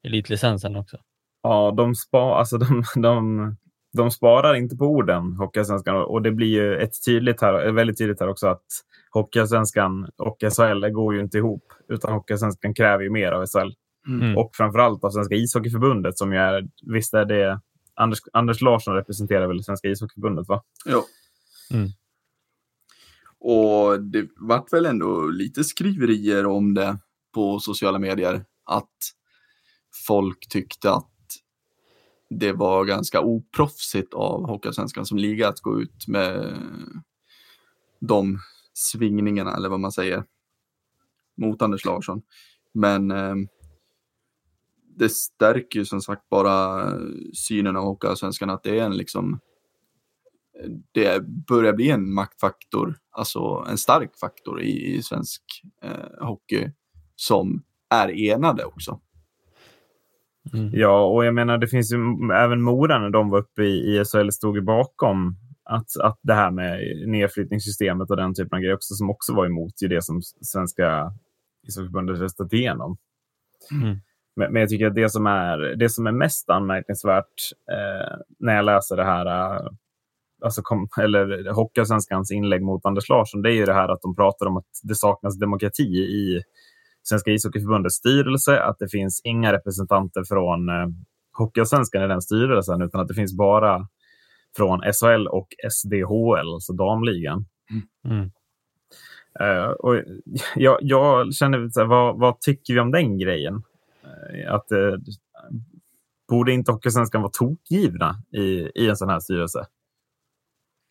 [0.04, 0.98] elitlicensen också.
[1.42, 3.56] Ja, de, spa, alltså de, de,
[3.92, 5.96] de sparar inte på orden, Hockeyallsvenskan.
[5.96, 8.66] Och det blir ju ett tydligt här, väldigt tydligt här också att
[9.10, 11.64] Hockeyallsvenskan och SHL går ju inte ihop.
[11.88, 13.72] Utan Hockeyallsvenskan kräver ju mer av SHL.
[14.08, 14.38] Mm.
[14.38, 17.60] Och framförallt av Svenska ishockeyförbundet som ju är, visst är det,
[17.94, 20.62] Anders, Anders Larsson representerar väl Svenska ishockeyförbundet va?
[20.86, 21.02] Jo.
[21.72, 21.88] Mm.
[23.40, 26.98] Och det vart väl ändå lite skriverier om det
[27.34, 28.44] på sociala medier.
[28.64, 28.98] Att
[30.06, 31.10] folk tyckte att
[32.30, 36.56] det var ganska oproffsigt av Hockeyallsvenskan som liga att gå ut med
[38.00, 38.38] de
[38.74, 40.24] svingningarna, eller vad man säger,
[41.36, 42.22] mot Anders Larsson.
[42.72, 43.34] Men eh,
[44.96, 46.92] det stärker ju som sagt bara
[47.34, 49.40] synen av Hockeyallsvenskan att det är en liksom
[50.92, 55.42] det börjar bli en maktfaktor, alltså en stark faktor i, i svensk
[55.84, 56.70] eh, hockey
[57.16, 57.62] som
[57.94, 59.00] är enade också.
[60.52, 60.70] Mm.
[60.74, 61.96] Ja, och jag menar det finns ju
[62.34, 66.50] även Mora när de var uppe i ISHL stod ju bakom att, att det här
[66.50, 70.22] med nedflyttningssystemet och den typen av grejer också som också var emot ju det som
[70.22, 71.12] svenska
[71.68, 72.96] ishockeyförbundet röstat igenom.
[73.72, 73.96] Mm.
[74.36, 78.56] Men, men, jag tycker att det som är, det som är mest anmärkningsvärt eh, när
[78.56, 79.66] jag läser det här eh,
[80.42, 84.16] alltså kom, eller Hockeyallsvenskans inlägg mot Anders Larsson, det är ju det här att de
[84.16, 86.42] pratar om att det saknas demokrati i
[87.02, 90.86] Svenska ishockeyförbundets styrelse, att det finns inga representanter från eh,
[91.38, 93.88] Hockeyallsvenskan i den styrelsen, utan att det finns bara
[94.56, 97.46] från SHL och SDHL, alltså damligan.
[98.04, 98.30] Mm.
[99.40, 100.02] Uh, och
[100.54, 103.54] jag, jag känner, så här, vad, vad, tycker vi om den grejen?
[103.54, 104.98] Uh, att uh,
[106.28, 109.66] Borde inte Hockeysvenskan vara tokgivna i, i en sån här styrelse?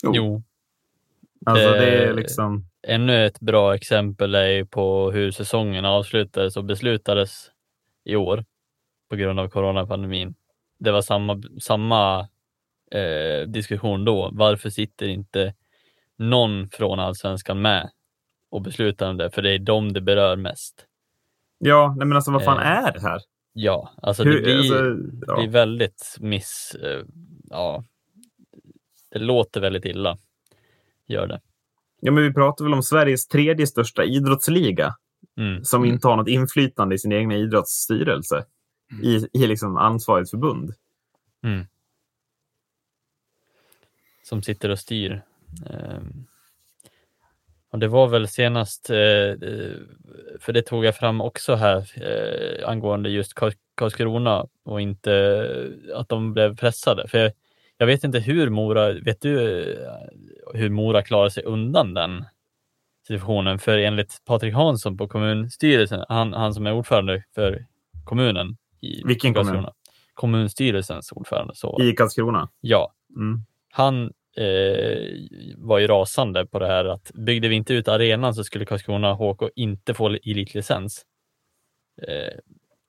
[0.04, 0.12] Jo.
[0.16, 0.44] jo.
[1.46, 2.66] Alltså, det är liksom...
[2.88, 7.52] Ännu ett bra exempel är på hur säsongen avslutades och beslutades
[8.06, 8.46] i år
[9.10, 10.36] på grund av coronapandemin.
[10.80, 12.20] Det var samma, samma
[12.92, 14.30] eh, diskussion då.
[14.34, 15.54] Varför sitter inte
[16.18, 17.90] någon från allsvenskan med
[18.52, 19.32] och beslutar om det?
[19.32, 20.86] För det är dem det berör mest.
[21.58, 23.22] Ja, nej men alltså vad fan eh, är det här?
[23.54, 24.76] Ja, alltså Hur, det blir, alltså,
[25.28, 25.36] ja.
[25.40, 26.76] blir väldigt miss...
[26.84, 27.04] Eh,
[27.50, 27.84] ja,
[29.10, 30.18] det låter väldigt illa.
[31.08, 31.42] Gör det.
[32.02, 34.96] Ja, men vi pratar väl om Sveriges tredje största idrottsliga
[35.38, 35.64] mm.
[35.64, 38.46] som inte har något inflytande i sin egen idrottsstyrelse
[38.92, 39.04] mm.
[39.04, 40.74] i, i liksom ansvarigt förbund.
[41.44, 41.66] Mm.
[44.24, 45.22] Som sitter och styr.
[45.70, 46.28] Um,
[47.72, 49.76] och det var väl senast, eh, eh,
[50.40, 53.34] för det tog jag fram också här eh, angående just
[53.76, 57.08] Karlskrona och inte att de blev pressade.
[57.08, 57.32] För
[57.80, 59.36] jag, vet inte hur Mora, vet du
[60.54, 62.26] hur Mora klarar sig undan den
[63.08, 63.60] situationen?
[63.60, 67.66] För enligt Patrik Hansson på kommunstyrelsen, han, han som är ordförande för
[68.04, 69.66] kommunen i Vilken kommun?
[70.14, 71.56] Kommunstyrelsens ordförande.
[71.56, 71.82] Så.
[71.82, 72.50] I Karlskrona?
[72.62, 72.94] Ja.
[73.16, 73.44] Mm.
[73.72, 74.04] Han
[74.38, 75.08] eh,
[75.58, 79.14] var ju rasande på det här att byggde vi inte ut arenan så skulle Karlskrona
[79.14, 81.06] HK inte få elitlicens.
[82.08, 82.40] Eh,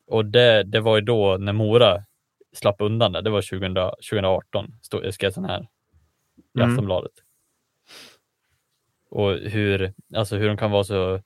[0.06, 2.04] och det, det var ju då när Mora
[2.52, 3.22] slapp undan det.
[3.22, 5.68] Det var 2000, 2018, stod, skrev den här
[6.54, 6.70] i mm.
[6.70, 7.12] Aftonbladet.
[9.10, 11.20] Och hur, alltså hur de kan vara så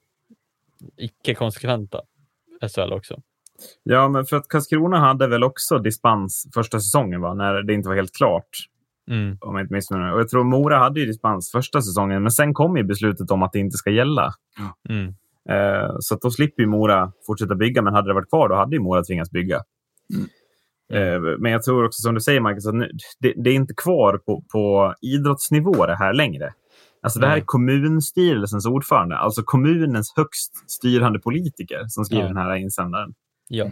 [0.97, 2.01] icke-konsekventa,
[2.61, 3.21] SHL också.
[3.83, 7.33] Ja, men för att Karlskrona hade väl också dispens första säsongen, va?
[7.33, 8.49] när det inte var helt klart.
[9.09, 9.37] Mm.
[9.41, 12.53] Om jag inte missminner Och jag tror Mora hade ju dispens första säsongen, men sen
[12.53, 14.33] kom ju beslutet om att det inte ska gälla.
[14.89, 15.15] Mm.
[15.49, 18.75] Eh, så då slipper ju Mora fortsätta bygga, men hade det varit kvar då hade
[18.75, 19.61] ju Mora tvingats bygga.
[20.13, 20.27] Mm.
[20.93, 22.75] Eh, men jag tror också som du säger Marcus, att
[23.19, 26.53] det, det, är inte kvar på, på idrottsnivå det här längre.
[27.01, 32.27] Alltså det här är kommunstyrelsens ordförande, alltså kommunens högst styrande politiker som skriver ja.
[32.27, 33.13] den här insändaren.
[33.47, 33.65] Ja.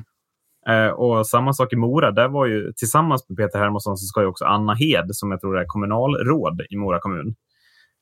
[0.67, 4.21] Eh, och samma sak i Mora, där var ju tillsammans med Peter Hermansson så ska
[4.21, 7.35] ju också Anna Hed, som jag tror är kommunalråd i Mora kommun.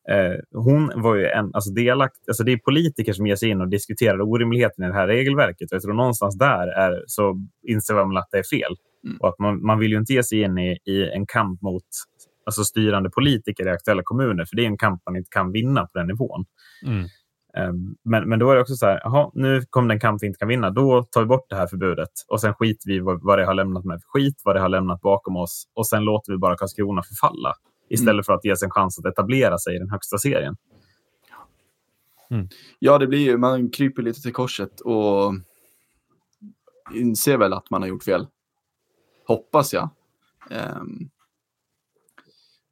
[0.09, 3.61] Eh, hon var ju en, alltså delakt, alltså det är politiker som ger sig in
[3.61, 5.71] och diskuterar orimligheten i det här regelverket.
[5.71, 8.75] Och jag tror någonstans där är, så inser man att det är fel.
[9.05, 9.17] Mm.
[9.19, 11.83] Och att man, man vill ju inte ge sig in i, i en kamp mot
[12.45, 15.81] alltså styrande politiker i aktuella kommuner, för det är en kamp man inte kan vinna
[15.85, 16.45] på den nivån.
[16.85, 17.05] Mm.
[17.57, 20.23] Um, men, men då är det också så här, aha, nu kom det en kamp
[20.23, 22.99] vi inte kan vinna, då tar vi bort det här förbudet och sen skiter vi
[22.99, 25.87] vad, vad det har lämnat med för skit, vad det har lämnat bakom oss och
[25.87, 27.53] sen låter vi bara Karlskrona förfalla
[27.89, 28.23] istället mm.
[28.23, 30.55] för att ges en chans att etablera sig i den högsta serien.
[32.29, 32.47] Mm.
[32.79, 35.33] Ja, det blir ju, man kryper lite till korset och
[36.93, 38.27] inser väl att man har gjort fel.
[39.25, 39.89] Hoppas jag.
[40.49, 41.09] Um,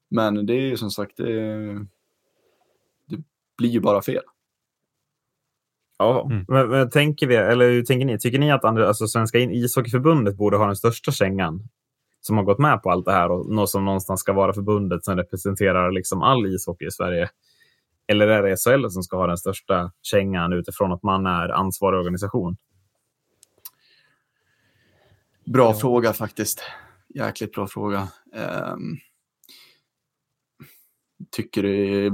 [0.09, 1.73] men det är ju som sagt, det,
[3.07, 3.23] det
[3.57, 4.23] blir ju bara fel.
[5.97, 6.45] Ja, mm.
[6.47, 8.19] men, men, tänker vi, eller hur tänker ni?
[8.19, 11.63] Tycker ni att andra, alltså Svenska ishockeyförbundet borde ha den största kängan
[12.21, 15.05] som har gått med på allt det här och något som någonstans ska vara förbundet
[15.05, 17.29] som representerar liksom all ishockey i Sverige?
[18.07, 21.99] Eller är det SHL som ska ha den största kängan utifrån att man är ansvarig
[21.99, 22.57] organisation?
[25.53, 25.73] Bra ja.
[25.73, 26.61] fråga faktiskt.
[27.15, 28.07] Jäkligt bra fråga.
[28.73, 28.97] Um,
[31.31, 32.11] tycker det är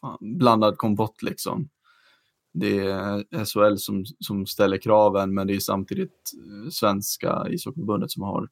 [0.00, 1.68] fan, blandad kompott liksom.
[2.52, 8.22] Det är SHL som, som ställer kraven, men det är samtidigt eh, svenska ishockeyförbundet som
[8.22, 8.48] har,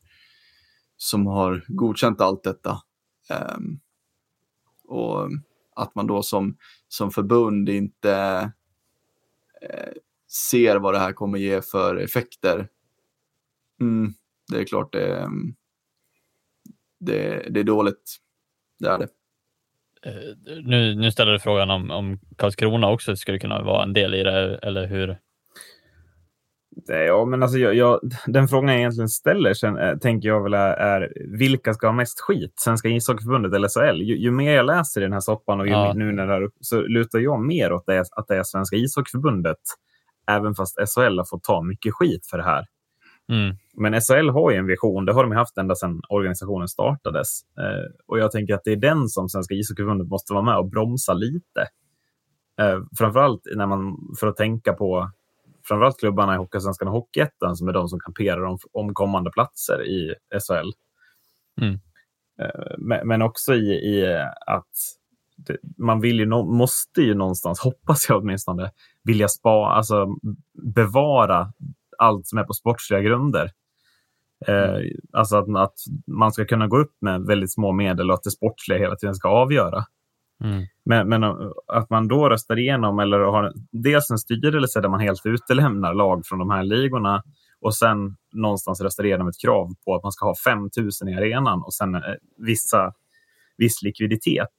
[0.97, 2.83] som har godkänt allt detta.
[3.57, 3.81] Um,
[4.85, 5.29] och
[5.77, 6.57] att man då som,
[6.89, 8.13] som förbund inte
[9.63, 9.93] eh,
[10.29, 12.69] ser vad det här kommer ge för effekter.
[13.81, 14.13] Mm,
[14.53, 15.29] det är klart det,
[17.01, 18.17] det, det är dåligt.
[18.79, 19.09] Det är det.
[20.03, 24.15] Eh, nu, nu ställer du frågan om, om Karlskrona också skulle kunna vara en del
[24.15, 25.19] i det, eller hur?
[26.87, 30.55] Ja, men alltså jag, jag, den frågan jag egentligen ställer sen, äh, tänker jag väl
[30.55, 32.53] är, är, vilka ska ha mest skit?
[32.57, 34.03] Svenska ishockeyförbundet eller SHL?
[34.03, 35.93] Ju, ju, mer jag läser i den här soppan och ju ja.
[35.93, 39.59] nu när det här så lutar jag mer åt det, att det är Svenska ishockeyförbundet,
[40.31, 42.67] även fast SHL har fått ta mycket skit för det här.
[43.29, 43.57] Mm.
[43.77, 47.29] Men SHL har ju en vision, det har de haft ända sedan organisationen startades.
[47.59, 50.71] Eh, och jag tänker att det är den som Svenska ishockeyförbundet måste vara med och
[50.71, 51.69] bromsa lite.
[52.61, 55.11] Eh, framförallt när man, för att tänka på
[55.69, 59.87] framförallt klubbarna i Hockeysvenskan och Hockeyettan som är de som kamperar om, om kommande platser
[59.87, 60.71] i SHL.
[61.61, 61.81] Mm.
[62.41, 64.73] Eh, men, men, också i, i, att
[65.37, 68.71] det, man vill ju no, måste ju någonstans, hoppas jag åtminstone,
[69.05, 70.07] vilja spa, alltså
[70.75, 71.53] bevara
[71.99, 73.51] allt som är på sportsliga grunder.
[74.47, 75.75] Eh, alltså att, att,
[76.07, 79.15] man ska kunna gå upp med väldigt små medel och att det sportsliga hela tiden
[79.15, 79.85] ska avgöra.
[80.45, 80.67] Mm.
[80.85, 81.25] Men, men,
[81.67, 86.27] att man då röstar igenom eller har dels en styrelse där man helt utelämnar lag
[86.27, 87.23] från de här ligorna
[87.61, 90.71] och sen någonstans röstar igenom ett krav på att man ska ha 5 000
[91.07, 92.01] i arenan och sen eh,
[92.37, 92.93] vissa,
[93.57, 94.57] viss likviditet.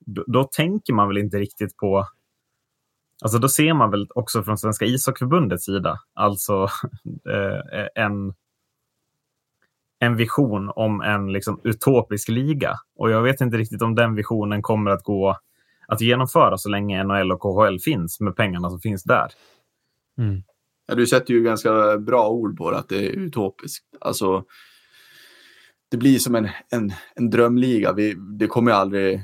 [0.00, 2.06] Då, då, tänker man väl inte riktigt på...
[3.22, 6.62] Alltså då ser man väl också från Svenska ishockeyförbundets sida, alltså
[7.30, 8.34] eh, en
[9.98, 12.74] en vision om en liksom, utopisk liga.
[12.96, 15.38] Och jag vet inte riktigt om den visionen kommer att gå
[15.88, 19.28] att genomföra så länge NHL och KHL finns med pengarna som finns där.
[20.18, 20.42] Mm.
[20.86, 23.84] Ja, du sätter ju ganska bra ord på det, att det är utopiskt.
[24.00, 24.44] Alltså,
[25.90, 27.92] det blir som en, en, en drömliga.
[27.92, 29.20] Vi, det kommer aldrig,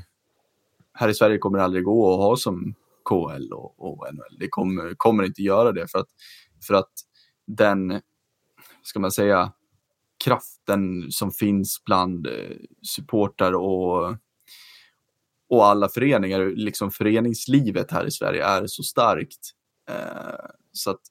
[0.93, 2.75] här i Sverige kommer det aldrig gå att ha som
[3.09, 4.39] KL och, och NHL.
[4.39, 6.09] Det kommer, kommer inte göra det för att,
[6.67, 6.91] för att
[7.47, 8.01] den,
[8.83, 9.51] ska man säga,
[10.23, 14.15] kraften som finns bland eh, supportrar och,
[15.49, 19.51] och alla föreningar, liksom föreningslivet här i Sverige är så starkt.
[19.89, 21.01] Eh, så att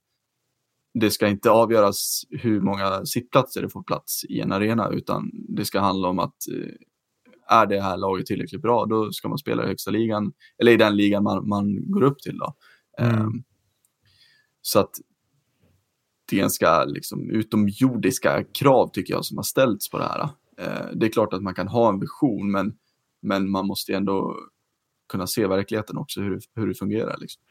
[1.01, 5.65] det ska inte avgöras hur många sittplatser det får plats i en arena, utan det
[5.65, 6.75] ska handla om att eh,
[7.49, 10.77] är det här laget tillräckligt bra, då ska man spela i högsta ligan, eller i
[10.77, 12.39] den ligan man, man går upp till.
[12.39, 12.55] Då.
[12.99, 13.45] Mm.
[14.63, 14.91] Så att
[16.31, 20.29] det är ganska liksom, utomjordiska krav tycker jag som har ställts på det här.
[20.59, 22.75] Eh, det är klart att man kan ha en vision, men,
[23.23, 24.37] men man måste ändå
[25.09, 27.17] kunna se verkligheten också, hur, hur det fungerar.
[27.21, 27.43] Liksom.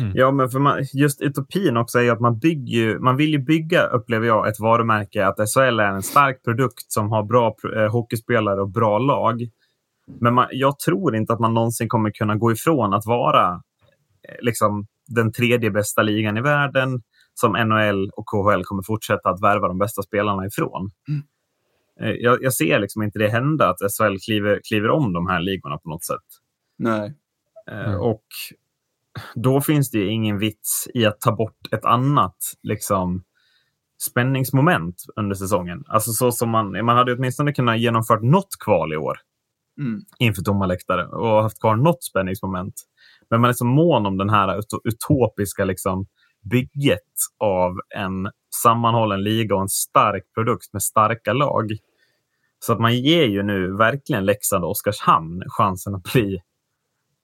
[0.00, 0.12] Mm.
[0.14, 3.86] Ja, men för man, just utopin också är att man, bygger, man vill ju bygga,
[3.86, 8.60] upplever jag, ett varumärke att SHL är en stark produkt som har bra eh, hockeyspelare
[8.60, 9.48] och bra lag.
[10.20, 13.50] Men man, jag tror inte att man någonsin kommer kunna gå ifrån att vara
[14.28, 17.02] eh, liksom, den tredje bästa ligan i världen
[17.34, 20.90] som NHL och KHL kommer fortsätta att värva de bästa spelarna ifrån.
[21.08, 21.22] Mm.
[22.00, 25.40] Eh, jag, jag, ser liksom inte det hända att SHL kliver, kliver om de här
[25.40, 26.26] ligorna på något sätt.
[26.78, 27.14] Nej.
[27.70, 28.00] Mm.
[28.00, 28.24] Och
[29.34, 33.24] då finns det ingen vits i att ta bort ett annat liksom,
[34.02, 35.84] spänningsmoment under säsongen.
[35.86, 39.18] Alltså så som man, man hade åtminstone kunnat genomfört något kval i år
[39.80, 40.00] mm.
[40.18, 42.74] inför tomma läktare och haft kvar något spänningsmoment.
[43.30, 46.06] Men man är så mån om den här utopiska liksom,
[46.50, 48.30] bygget av en
[48.62, 51.70] sammanhållen liga och en stark produkt med starka lag.
[52.58, 56.42] Så att man ger ju nu verkligen Leksand och Oskarshamn chansen att bli,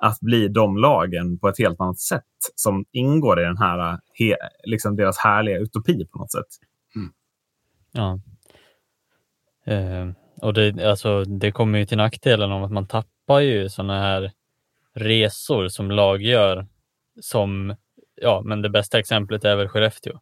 [0.05, 2.23] att bli de lagen på ett helt annat sätt
[2.55, 6.47] som ingår i den här, he, liksom deras härliga utopi på något sätt.
[6.97, 7.13] Mm.
[7.93, 8.21] Ja.
[9.73, 10.09] Eh,
[10.43, 14.33] och det, alltså, det kommer ju till nackdelen om att man tappar ju sådana här
[14.95, 16.67] resor som lag gör
[17.21, 17.77] som
[18.17, 20.21] ja, men det bästa exemplet är väl Skellefteå.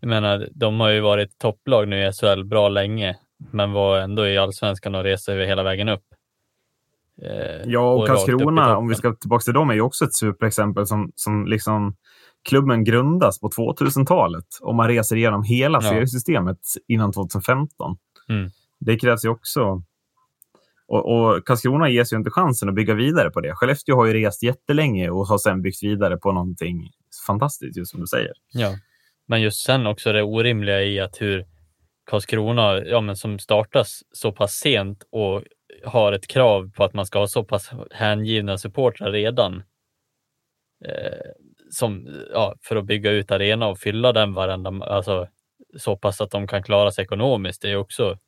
[0.00, 3.16] Jag menar, de har ju varit topplag nu i SHL bra länge,
[3.52, 6.04] men var ändå i allsvenskan och reste hela vägen upp.
[7.22, 10.14] Eh, ja, och, och Karlskrona, om vi ska tillbaka till dem, är ju också ett
[10.14, 11.96] superexempel som, som liksom
[12.48, 15.90] klubben grundas på 2000-talet och man reser igenom hela ja.
[15.90, 17.96] seriesystemet innan 2015.
[18.28, 18.50] Mm.
[18.80, 19.82] Det krävs ju också
[20.88, 23.54] och, och Karlskrona ges ju inte chansen att bygga vidare på det.
[23.54, 26.90] Skellefteå har ju rest jättelänge och har sen byggt vidare på någonting
[27.26, 28.32] fantastiskt, just som du säger.
[28.52, 28.74] Ja,
[29.26, 31.46] men just sen också det orimliga i att hur
[32.10, 35.42] Karlskrona, ja, men som startas så pass sent och
[35.84, 39.62] har ett krav på att man ska ha så pass hängivna supportrar redan.
[40.84, 41.30] Eh,
[41.70, 45.28] som, ja, för att bygga ut arena och fylla den varenda, alltså
[45.76, 47.62] så pass att de kan klara sig ekonomiskt.
[47.62, 48.18] Det är också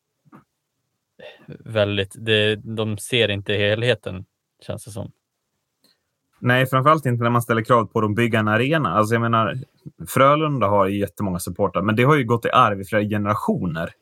[1.58, 4.24] väldigt, det, de ser inte helheten
[4.66, 5.12] känns det som.
[6.40, 8.90] Nej, framförallt inte när man ställer krav på att bygga en arena.
[8.90, 9.58] Alltså jag menar,
[10.08, 13.92] Frölunda har ju jättemånga supportrar, men det har ju gått i arv i flera generationer.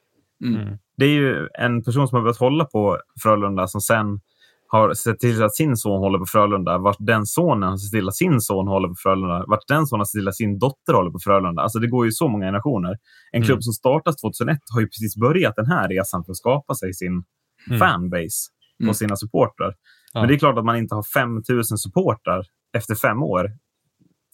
[0.44, 0.78] Mm.
[0.96, 4.20] Det är ju en person som har börjat hålla på Frölunda som sen
[4.68, 8.08] har sett till att sin son håller på Frölunda, vart den sonen har sett till
[8.08, 10.92] att sin son håller på Frölunda, vart den sonen har sett till att sin dotter
[10.92, 11.62] håller på Frölunda.
[11.62, 12.90] Alltså det går ju så många generationer.
[13.32, 13.46] En mm.
[13.46, 16.94] klubb som startas 2001 har ju precis börjat den här resan för att skapa sig
[16.94, 17.24] sin
[17.66, 17.78] mm.
[17.78, 18.94] fanbase och mm.
[18.94, 19.74] sina supportrar.
[20.12, 20.20] Ja.
[20.20, 22.44] Men det är klart att man inte har 5000 supportrar
[22.76, 23.50] efter fem år.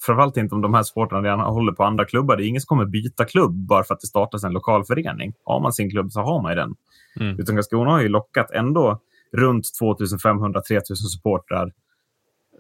[0.07, 2.37] Framförallt inte om de här supportrarna redan håller på andra klubbar.
[2.37, 5.33] Det är ingen som kommer byta klubb bara för att det startas en lokal förening.
[5.45, 6.75] Har man sin klubb så har man ju den.
[7.21, 7.41] Mm.
[7.41, 9.01] Utan Karlskrona har ju lockat ändå
[9.33, 11.73] runt 2500-3000 supportrar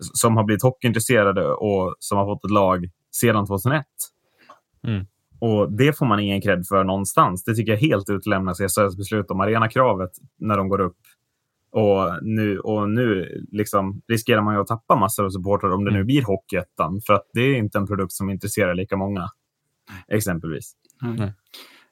[0.01, 3.85] som har blivit hockeyintresserade och som har fått ett lag sedan 2001.
[4.87, 5.07] Mm.
[5.39, 7.45] Och Det får man ingen cred för någonstans.
[7.45, 10.97] Det tycker jag helt utlämnas i SHLs beslut om arenakravet när de går upp.
[11.77, 15.91] Och nu, och nu liksom riskerar man ju att tappa massor av supportrar om det
[15.91, 16.07] nu Mm.
[16.07, 17.01] blir Hockeyettan.
[17.07, 19.31] För att det är inte en produkt som intresserar lika många.
[20.09, 20.73] Exempelvis.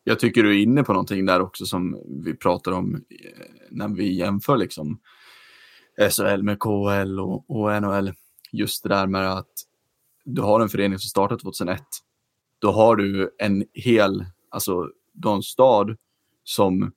[0.05, 3.01] Jag tycker du är inne på någonting där också som vi pratar om eh,
[3.71, 5.01] när vi jämför liksom
[6.11, 8.13] SHL med KHL och, och NHL.
[8.53, 9.53] Just det där med att
[10.25, 11.83] du har en förening som startade 2001.
[12.59, 15.97] Då har du en hel, alltså du har en stad
[16.45, 16.93] som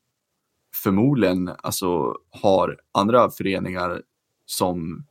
[0.83, 4.01] förmodligen alltså, har andra föreningar
[4.45, 5.05] som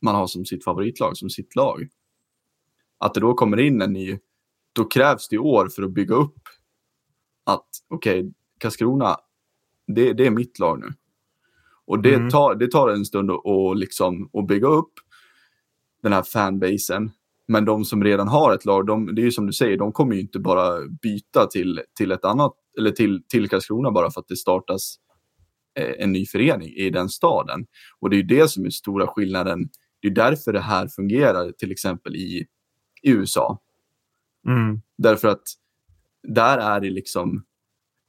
[0.00, 1.88] man har som sitt favoritlag, som sitt lag.
[2.98, 4.18] Att det då kommer in en ny,
[4.72, 6.38] då krävs det år för att bygga upp
[7.44, 9.16] att okej, Karlskrona,
[9.86, 10.92] det, det är mitt lag nu.
[11.86, 12.30] Och det, Mm.
[12.30, 14.92] tar, det tar en stund att, att liksom, att bygga upp
[16.02, 17.10] den här fanbasen.
[17.46, 19.92] Men de som redan har ett lag, de, det är ju som du säger, de
[19.92, 24.20] kommer ju inte bara byta till, till ett annat, eller till, till Karlskrona bara för
[24.20, 24.96] att det startas
[25.78, 27.66] eh, en ny förening i den staden.
[28.00, 29.68] Och det är ju det som är stora skillnaden.
[30.00, 32.46] Det är därför det här fungerar till exempel i,
[33.02, 33.58] i USA.
[34.46, 34.80] Mm.
[34.98, 35.42] Därför att
[36.22, 37.44] där är det liksom,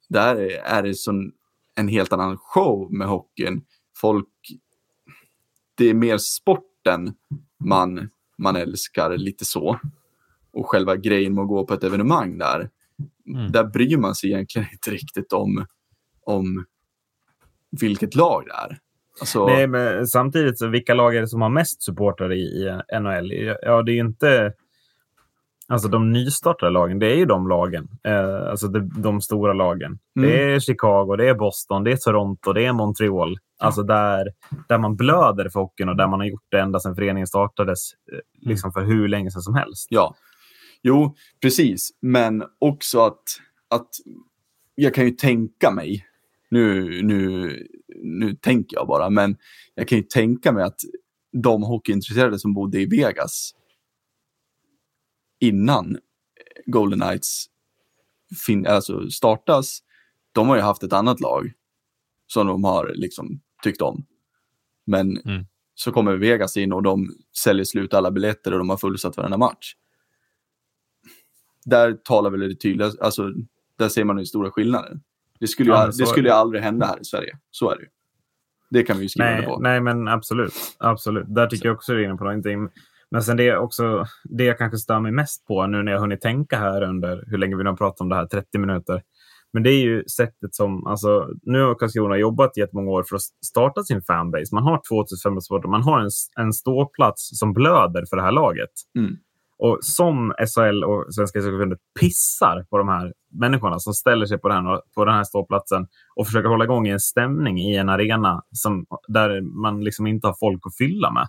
[0.09, 1.33] där är det som
[1.75, 3.65] en helt annan show med hockeyn.
[3.97, 4.27] Folk,
[5.75, 7.13] det är mer sporten
[7.63, 9.79] man, man älskar lite så.
[10.51, 12.69] Och själva grejen med att gå på ett evenemang där,
[13.27, 13.51] Mm.
[13.51, 15.65] där bryr man sig egentligen inte riktigt om,
[16.25, 16.65] om
[17.81, 18.77] vilket lag det är.
[19.19, 22.99] Alltså, Nej, men samtidigt, så vilka lag är det som har mest supportrar i, i
[22.99, 23.31] NHL?
[23.61, 24.53] Ja, det är ju inte...
[25.67, 27.87] Alltså de nystartade lagen, det är ju de lagen.
[28.03, 29.99] Eh, alltså de, de stora lagen.
[30.17, 30.29] Mm.
[30.29, 33.37] Det är Chicago, det är Boston, det är Toronto, det är Montreal.
[33.59, 34.27] Alltså där,
[34.67, 37.91] där man blöder för hockeyn och där man har gjort det ända sedan föreningen startades.
[38.13, 38.19] eh,
[38.49, 39.87] Liksom för hur länge sedan som helst.
[39.89, 40.15] Ja,
[40.85, 41.89] jo, precis.
[42.01, 43.23] Men också att,
[43.67, 43.89] att
[44.75, 46.05] jag kan ju tänka mig,
[46.49, 47.51] nu, nu,
[48.03, 49.37] nu tänker jag bara, men
[49.75, 50.79] jag kan ju tänka mig att
[51.31, 53.51] de hockeyintresserade som bodde i Vegas
[55.39, 55.97] innan
[56.65, 57.45] Golden Knights
[58.45, 59.79] fin- alltså startas,
[60.31, 61.51] de har ju haft ett annat lag
[62.27, 64.05] som de har liksom tyckt om.
[64.85, 65.45] Men Mm.
[65.75, 67.09] så kommer Vegas in och de
[67.43, 69.75] säljer slut alla biljetter och de har fullsatt varenda match.
[71.65, 73.31] Där talar väl det tydliga, alltså
[73.77, 75.01] där ser man den stora skillnaden.
[75.39, 77.37] Det skulle, ju, Ja, så det skulle ju aldrig hända här i Sverige.
[77.51, 77.89] Så är det ju.
[78.69, 79.59] Det kan vi ju skriva Nej, på.
[79.59, 80.53] nej, men absolut.
[80.79, 81.25] absolut.
[81.27, 82.69] Där tycker jag också du är inne på någonting.
[83.11, 86.21] Men sen det också det jag kanske stör mig mest på nu när jag hunnit
[86.21, 89.01] tänka här under hur länge vi nu har pratat om det här, 30 minuter.
[89.53, 93.21] Men det är ju sättet som, alltså nu har Karlskrona jobbat jättemånga år för att
[93.45, 94.55] starta sin fanbase.
[94.55, 96.09] Man har 2500 supportrar, man har en,
[96.39, 98.69] en ståplats som blöder för det här laget.
[98.97, 99.17] Mm.
[99.57, 104.49] Och som SHL och Svenska ishockeyförbundet pissar på de här människorna som ställer sig på
[104.49, 108.43] den, här, på den här ståplatsen och försöker hålla igång en stämning i en arena
[108.51, 111.27] som, där man liksom inte har folk att fylla med.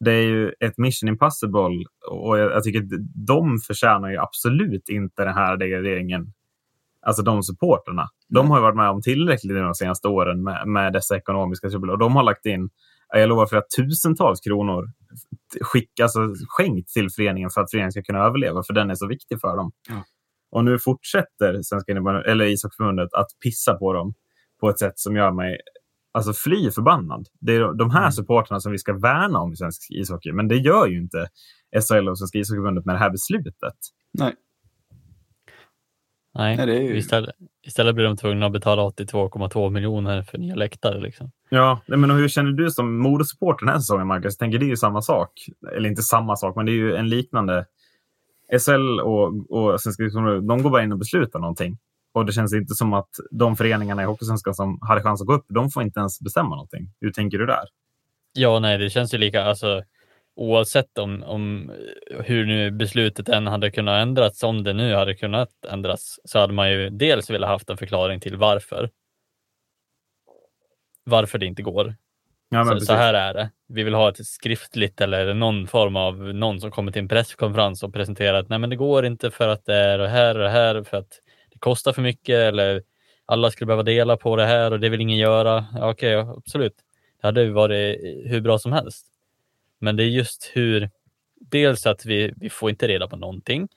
[0.00, 4.88] Det är ju ett mission impossible och jag, jag tycker att de förtjänar ju absolut
[4.88, 6.32] inte den här degraderingen.
[7.06, 8.08] Alltså de supporterna.
[8.28, 11.90] De har ju varit med om tillräckligt de senaste åren med, med dessa ekonomiska trubbel
[11.90, 12.70] och de har lagt in,
[13.20, 14.84] jag lovar flera tusentals kronor
[15.60, 19.06] skick, alltså, skänkt till föreningen för att föreningen ska kunna överleva, för den är så
[19.06, 19.72] viktig för dem.
[19.88, 20.04] Ja.
[20.50, 24.14] Och nu fortsätter Svenska eller ishockeyförbundet att pissa på dem
[24.60, 25.56] på ett sätt som gör mig
[26.12, 27.26] alltså, fly förbannad.
[27.40, 28.12] Det är de här Mm.
[28.12, 31.26] supporterna som vi ska värna om i svensk ishockey, men det gör ju inte
[31.88, 33.76] SHL och Svenska ishockeyförbundet med det här beslutet.
[34.18, 34.34] Nej.
[36.34, 40.38] Nej, Nej, det är ju- istället, istället blir de tvungna att betala 82,2 miljoner för
[40.38, 41.00] nya läktare.
[41.00, 41.30] Liksom.
[41.48, 44.36] Ja, men hur känner du som Modosupporter den här säsongen, Marcus?
[44.36, 45.30] Tänker det är ju samma sak.
[45.76, 47.66] Eller inte samma sak, men det är ju en liknande.
[48.58, 51.78] SL och, och Svenska de går bara in och beslutar någonting.
[52.12, 55.32] Och det känns inte som att de föreningarna i Hockeysvenskan som hade chans att gå
[55.34, 56.88] upp, de får inte ens bestämma någonting.
[57.00, 57.64] Hur tänker du där?
[58.32, 59.44] Ja, nej, det känns ju lika.
[59.44, 59.82] Alltså,
[60.36, 61.72] oavsett om, om
[62.20, 66.52] hur nu beslutet än hade kunnat ändras, om det nu hade kunnat ändras, så hade
[66.52, 68.90] man ju dels velat haft en förklaring till varför.
[71.04, 71.94] Varför det inte går.
[72.48, 73.50] Ja, så, så här är det.
[73.68, 77.82] Vi vill ha ett skriftligt eller någon form av någon som kommer till en presskonferens
[77.82, 80.42] och presenterar att nej, men det går inte för att det är det här och
[80.42, 81.20] det här för att
[81.52, 82.82] det kostar för mycket eller
[83.26, 85.66] alla skulle behöva dela på det här och det vill ingen göra.
[85.74, 86.74] Ja, Okej, absolut.
[87.20, 89.11] Det hade ju varit hur bra som helst.
[89.82, 90.90] Men det är just hur,
[91.40, 93.68] dels att vi, vi får inte reda på någonting.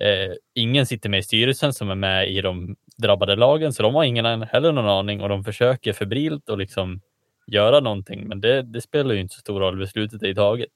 [0.00, 3.94] Eh, ingen sitter med i styrelsen som är med i de drabbade lagen, så de
[3.94, 7.00] har ingen heller någon aning och de försöker febrilt och liksom
[7.46, 9.78] göra någonting, men det, det spelar ju inte så stor roll.
[9.78, 10.70] Beslutet är taget.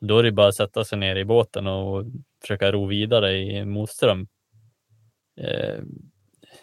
[0.00, 2.04] Då är det bara att sätta sig ner i båten och
[2.40, 4.28] försöka ro vidare i motström.
[5.40, 5.82] Eh,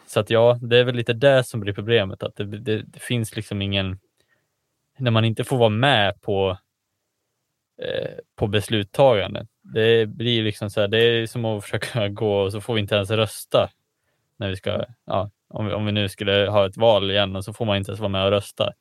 [0.08, 3.00] så att ja, det är väl lite det som blir problemet, att det, det, det
[3.00, 4.00] finns liksom ingen,
[4.98, 6.58] när man inte får vara med på,
[8.36, 9.48] på besluttagande.
[9.62, 12.82] Det blir liksom så här, det är som att försöka gå och så får vi
[12.82, 13.70] inte ens rösta
[14.38, 17.46] när vi ska, ja, om vi, om vi nu skulle ha ett val igen och
[17.46, 18.72] så får man inte ens vara med och rösta.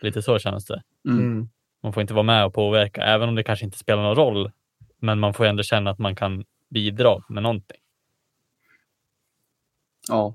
[0.00, 0.82] Lite så känns det.
[1.08, 1.18] Mm.
[1.18, 1.48] Mm.
[1.82, 4.52] Man får inte vara med och påverka, även om det kanske inte spelar någon roll.
[4.98, 7.80] Men man får ändå känna att man kan bidra med någonting.
[10.08, 10.34] Ja.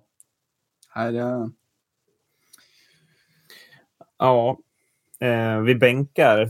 [0.96, 1.52] Nej, det...
[4.18, 4.58] Ja,
[5.20, 6.50] eh, vi bänkar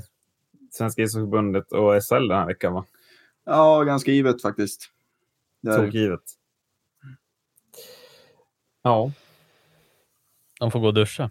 [0.72, 2.86] Svenska ishockeyförbundet och SHL den här veckan, va?
[3.46, 4.90] ja, ganska givet faktiskt.
[5.76, 6.22] Tokgivet.
[8.82, 9.12] Ja,
[10.60, 11.30] De får gå och duscha.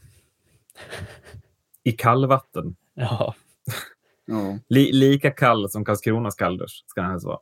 [1.82, 2.76] i kallvatten.
[2.94, 3.34] Ja,
[4.30, 4.58] Ja.
[4.68, 7.38] Li lika kall som Karlskronas kalldusch ska den helst vara.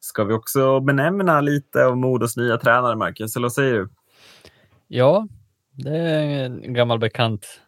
[0.00, 3.36] Ska vi också benämna lite av Modos nya tränare, Marcus?
[3.36, 3.88] Eller vad säger du?
[4.88, 5.28] ja
[5.72, 7.60] det är en gammal bekant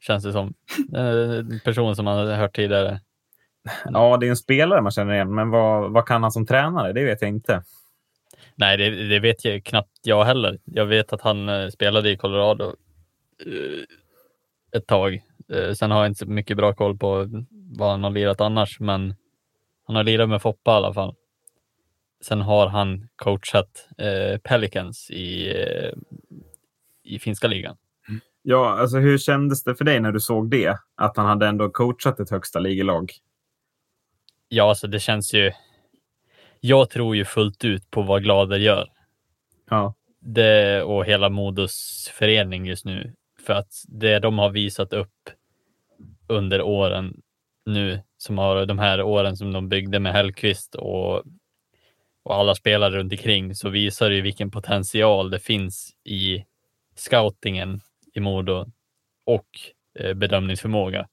[0.00, 0.54] känns det som.
[0.96, 3.00] En person som man har hört tidigare.
[3.84, 6.92] Ja, det är en spelare man känner igen, men vad, vad kan han som tränare?
[6.92, 7.62] Det vet jag inte.
[8.54, 10.58] Nej, det, det vet jag knappt jag heller.
[10.64, 12.64] Jag vet att han eh, spelade i Colorado
[13.46, 13.84] eh,
[14.76, 15.22] ett tag.
[15.52, 18.80] Eh, sen har jag inte så mycket bra koll på vad han har lirat annars,
[18.80, 19.14] men
[19.86, 21.14] han har lirat med Foppa i alla fall.
[22.24, 25.92] Sen har han coachat eh, Pelicans i, eh,
[27.04, 27.76] i finska ligan.
[28.42, 30.78] Ja, alltså hur kändes det för dig när du såg det?
[30.94, 33.12] Att han hade ändå coachat ett högsta ligelag?
[34.48, 35.52] Ja, alltså det känns ju.
[36.60, 38.88] Jag tror ju fullt ut på vad Glader gör.
[39.70, 39.94] Ja.
[40.20, 43.14] det och hela Modos förening just nu.
[43.46, 45.30] För att det de har visat upp
[46.28, 47.20] under åren
[47.66, 51.16] nu, som har de här åren som de byggde med Hellqvist och,
[52.22, 56.44] och alla spelare runt omkring, så visar det ju vilken potential det finns i
[56.96, 57.80] scoutingen
[58.14, 58.66] i Modo
[59.26, 59.46] och
[59.98, 61.08] eh, bedömningsförmåga.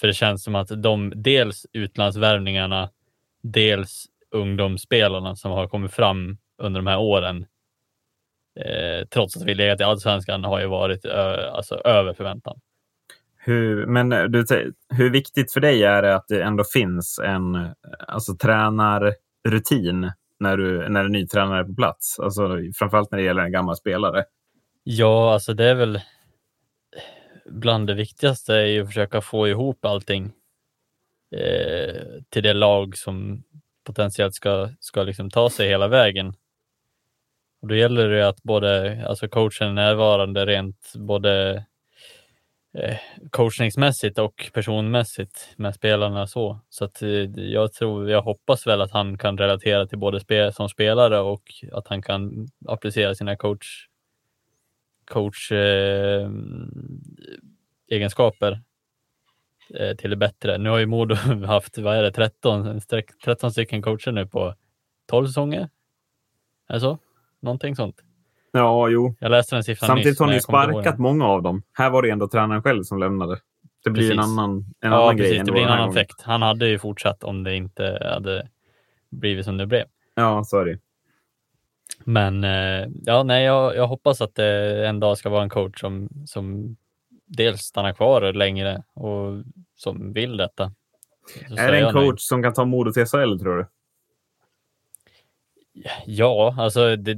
[0.00, 2.90] För det känns som att de, dels utlandsvärvningarna,
[3.42, 7.46] dels ungdomsspelarna som har kommit fram under de här åren,
[8.60, 12.60] eh, trots att vi legat i allsvenskan, har ju varit ö, alltså, över förväntan.
[13.36, 14.44] Hur, men eh, du,
[14.88, 17.70] hur viktigt för dig är det att det ändå finns en eh,
[18.08, 22.20] alltså, tränarrutin när du när en ny tränare är på plats?
[22.20, 24.24] Alltså, framförallt när det gäller en gammal spelare.
[24.88, 26.00] Ja, alltså det är väl
[27.46, 30.32] bland det viktigaste är ju att försöka få ihop allting
[31.30, 33.42] eh, till det lag som
[33.84, 36.34] potentiellt ska, ska liksom ta sig hela vägen.
[37.62, 41.64] Och då gäller det att både alltså coachen är närvarande rent både
[42.78, 42.96] eh,
[43.30, 46.60] coachningsmässigt och personmässigt med spelarna så.
[46.68, 50.52] Så att eh, jag tror, jag hoppas väl att han kan relatera till både spe,
[50.52, 53.86] som spelare och att han kan applicera sina coach
[55.06, 56.30] coach eh,
[57.90, 58.60] egenskaper
[59.74, 60.58] eh, till det bättre.
[60.58, 61.14] Nu har ju Modo
[61.46, 64.54] haft, vad är det, 13, streck- 13 stycken coacher nu på
[65.10, 65.68] 12 säsonger.
[66.68, 66.98] Är det så?
[67.42, 67.96] Någonting sånt.
[68.52, 69.14] Ja, jo.
[69.20, 71.62] Jag läste den siffran Samtidigt nyss, har ni sparkat många av dem.
[71.72, 73.40] Här var det ändå tränaren själv som lämnade.
[73.84, 74.32] Det blir en Precis.
[74.32, 74.50] annan,
[74.80, 75.26] en Ja, annan grej.
[75.26, 75.40] precis.
[75.40, 76.22] än Det blir en annan effekt.
[76.22, 78.48] Han hade ju fortsatt om det inte hade
[79.10, 79.84] blivit som det blev.
[80.14, 80.78] Ja, så är det.
[82.04, 85.80] Men eh, ja, nej, jag, jag hoppas att det en dag ska vara en coach
[85.80, 86.76] som, som
[87.26, 89.44] dels stannar kvar längre och
[89.76, 90.72] som vill detta.
[91.48, 92.06] Så Är det en jag nej.
[92.06, 93.66] coach som kan ta Modo till SHL, tror du?
[96.06, 97.14] Ja, alltså det,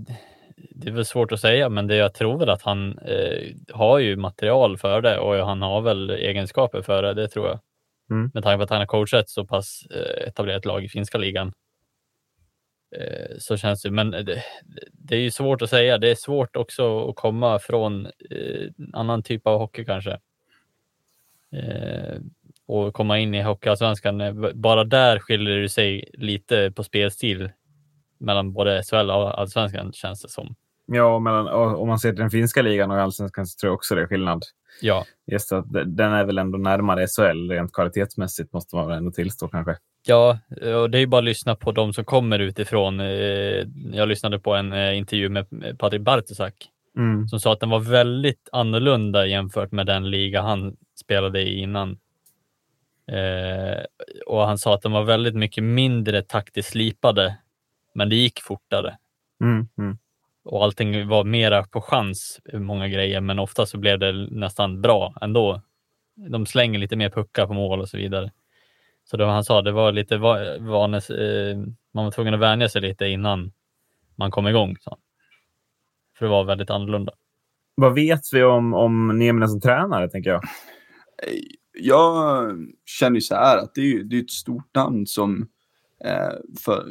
[0.56, 3.98] det är väl svårt att säga, men det, jag tror väl att han eh, har
[3.98, 7.60] ju material för det och han har väl egenskaper för det, det tror jag.
[8.10, 8.30] Mm.
[8.34, 11.52] Med tanke på att han har coachat så pass eh, etablerat lag i finska ligan.
[12.96, 14.42] Eh, så känns det, men det,
[14.92, 15.98] det är ju svårt att säga.
[15.98, 20.18] Det är svårt också att komma från eh, annan typ av hockey kanske.
[21.52, 22.16] Eh,
[22.66, 24.20] och komma in i Hockeyallsvenskan.
[24.20, 27.50] eh, Bara där skiljer det sig lite på spelstil
[28.18, 30.54] mellan både SHL och Allsvenskan känns det som.
[30.86, 33.94] Ja, mellan, om man ser till den finska ligan och allsvenskan så tror jag också
[33.94, 34.42] det är skillnad.
[34.80, 38.98] Ja, Just att de- den är väl ändå närmare SHL rent kvalitetsmässigt måste man väl
[38.98, 39.76] ändå tillstå kanske.
[40.08, 40.38] Ja
[40.82, 43.00] och det är ju bara att lyssna på de som kommer utifrån.
[43.00, 43.06] Eh,
[43.92, 45.46] Jag lyssnade på en eh, intervju med
[45.78, 46.54] Patrik Bartosak
[46.96, 47.28] Mm.
[47.28, 51.98] som sa att den var väldigt annorlunda jämfört med den liga han spelade i innan.
[53.12, 53.84] Eh,
[54.26, 57.38] och han sa att de var väldigt mycket mindre taktiskt slipade,
[57.94, 58.96] men det gick fortare.
[59.42, 59.68] Mm.
[59.78, 59.98] Mm.
[60.44, 65.14] och allting var mera på chans, många grejer, men ofta så blev det nästan bra
[65.20, 65.62] ändå.
[66.16, 68.30] De slänger lite mer puckar på mål och så vidare.
[69.10, 71.56] Så det var, han sa det var lite va- vanes, eh,
[71.94, 73.52] man var tvungen att vänja sig lite innan
[74.16, 74.76] man kom igång.
[74.80, 74.98] Så.
[76.18, 77.12] För det var väldigt annorlunda.
[77.74, 80.42] Vad vet vi om, om Nieminen som tränare, tänker jag?
[81.72, 82.50] Jag
[82.84, 85.48] känner ju så här att det är, ju, det är ett stort namn som
[86.04, 86.32] eh,
[86.64, 86.84] för,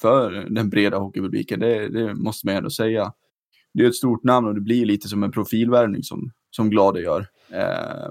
[0.00, 3.12] för den breda hockeypubliken, det, det måste man ändå säga.
[3.74, 7.00] Det är ett stort namn och det blir lite som en profilvärvning som, som Glade
[7.00, 7.26] gör.
[7.50, 8.10] Eh,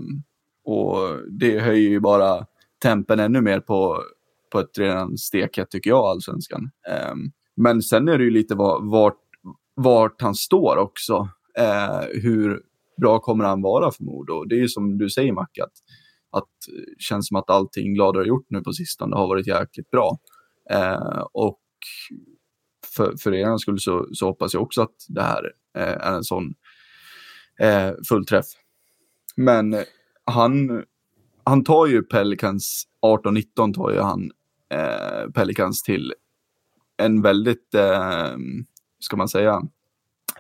[0.64, 0.98] och
[1.32, 2.46] det höjer ju bara
[2.84, 4.04] tempen ännu mer på,
[4.52, 6.72] på ett redan stekhett, tycker jag, allsvenskan.
[6.88, 9.20] Ehm, men sen är det ju lite var, vart,
[9.76, 11.30] vart han står också.
[11.58, 12.62] Eh, hur
[13.02, 14.44] bra kommer han vara för Modo?
[14.44, 15.72] Det är ju som du säger, Mac, att,
[16.32, 19.92] att det känns som att allting Glader har gjort nu på sistone har varit jäkligt
[19.92, 20.18] bra.
[20.70, 21.60] Eh, och
[22.96, 26.24] för, för er skull så, så hoppas jag också att det här eh, är en
[26.24, 26.54] sån
[27.60, 28.46] eh, fullträff.
[29.36, 29.76] Men
[30.26, 30.84] han,
[31.46, 34.32] han tar ju Pelicans, 18-19 tar ju han
[34.74, 36.14] eh, Pelicans till
[36.98, 38.36] en väldigt, eh,
[39.00, 39.62] ska man säga,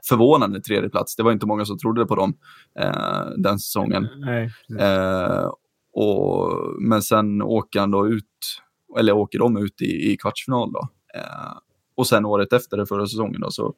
[0.10, 1.16] förvånande tredje plats.
[1.16, 2.34] Det var inte många som trodde på dem
[2.80, 4.08] eh, den säsongen.
[4.18, 4.52] Nej.
[4.80, 5.52] Eh,
[5.94, 6.52] och,
[6.82, 8.62] men sen åker han då ut,
[9.00, 10.88] eller åker de ut i, i kvartsfinal då.
[11.16, 11.58] Eh,
[11.96, 13.74] och sen året efter det förra säsongen då, så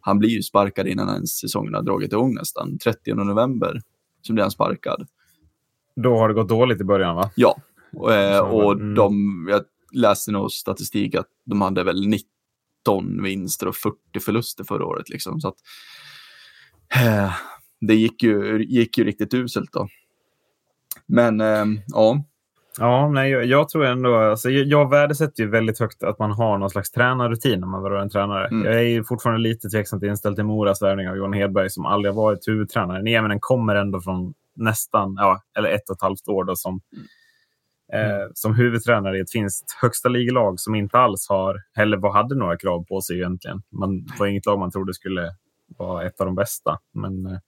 [0.00, 2.78] han blir ju sparkad innan ens säsongen har dragit igång nästan.
[2.78, 3.80] 30 november
[4.22, 5.06] så blir han sparkad.
[5.96, 7.30] Då har det gått dåligt i början, va?
[7.34, 7.56] Ja,
[7.92, 8.94] och, eh, och mm.
[8.94, 14.84] de, jag läste nog statistik att de hade väl 19 vinster och 40 förluster förra
[14.84, 15.08] året.
[15.08, 15.56] Liksom, så att,
[16.94, 17.32] eh,
[17.80, 19.88] det gick ju, gick ju riktigt uselt då.
[21.06, 22.24] Men eh, ja,
[22.78, 24.16] Ja, nej, jag, jag tror ändå...
[24.16, 27.82] Alltså, jag, jag värdesätter ju väldigt högt att man har någon slags tränarrutin när man
[27.82, 28.46] värvar en tränare.
[28.46, 28.64] Mm.
[28.64, 32.14] Jag är ju fortfarande lite tveksamt inställd till Moras värvning av Johan Hedberg som aldrig
[32.14, 33.02] har varit huvudtränare.
[33.02, 36.80] Nieminen kommer ändå från nästan, ja, eller ett och ett halvt år då, som,
[37.92, 42.34] eh, som huvudtränare i ett finskt högsta ligelag som inte alls har, eller vad hade
[42.34, 43.62] några krav på sig egentligen.
[43.70, 45.30] Man det var inget lag man trodde skulle
[45.78, 46.78] vara ett av de bästa.
[46.94, 47.38] Men, eh,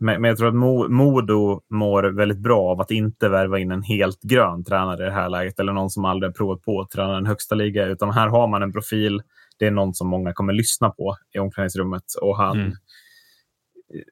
[0.00, 3.70] men, men jag tror att Mo, Modo mår väldigt bra av att inte värva in
[3.70, 6.90] en helt grön tränare i det här läget eller någon som aldrig provat på att
[6.90, 7.86] träna en högsta liga.
[7.86, 9.22] Utan här har man en profil.
[9.58, 12.72] Det är någon som många kommer lyssna på i omklädningsrummet och han, Mm.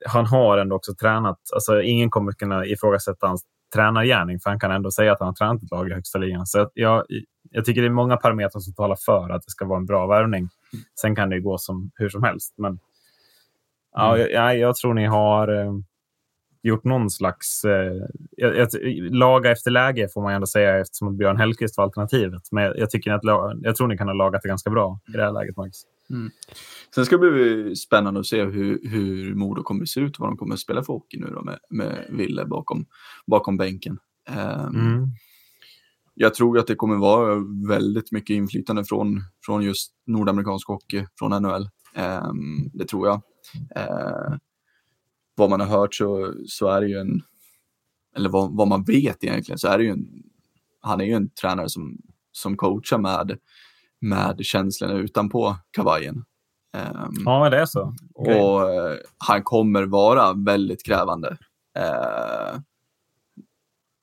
[0.06, 1.38] Han har ändå också tränat.
[1.54, 5.34] Alltså, ingen kommer kunna ifrågasätta hans tränargärning för han kan ändå säga att han har
[5.34, 6.46] tränat ett lag i högsta ligan.
[6.46, 7.04] Så jag,
[7.50, 10.06] jag tycker det är många parametrar som talar för att det ska vara en bra
[10.06, 10.48] värvning.
[11.00, 12.54] Sen kan det gå som, hur som helst.
[12.56, 12.78] Men
[13.92, 15.72] ja, jag, jag, tror ni har eh,
[16.62, 17.64] gjort någon slags...
[17.64, 17.92] Eh,
[18.30, 18.68] jag, jag,
[19.10, 22.42] laga efter läge får man ändå säga eftersom Björn Hellkvist var alternativet.
[22.52, 23.20] Men jag, tycker att,
[23.62, 25.56] jag tror ni kan ha lagat det ganska bra i det här läget,
[26.08, 26.34] Max.
[26.94, 30.28] Sen ska det bli spännande att se hur, hur Modo kommer att se ut, vad
[30.28, 32.86] de kommer att spela för hockey nu då med, med Ville bakom,
[33.26, 33.98] bakom bänken.
[34.28, 35.08] Ehm, Mm.
[36.18, 41.42] Jag tror att det kommer vara väldigt mycket inflytande från, från just nordamerikansk hockey, från
[41.42, 41.68] NHL.
[41.94, 43.22] Ehm, det tror jag.
[43.76, 44.38] Ehm,
[45.34, 47.22] vad man har hört så, så är det ju en,
[48.16, 50.22] eller vad, vad man vet egentligen, så är det ju en,
[50.80, 51.98] han är ju en tränare som,
[52.32, 53.38] som coachar med,
[54.00, 56.24] med känslorna utanpå kavajen.
[56.76, 57.94] Ehm, Ja, det är så.
[58.14, 58.40] Okej.
[58.40, 61.36] och eh, han kommer vara väldigt krävande.
[61.78, 62.58] Eh,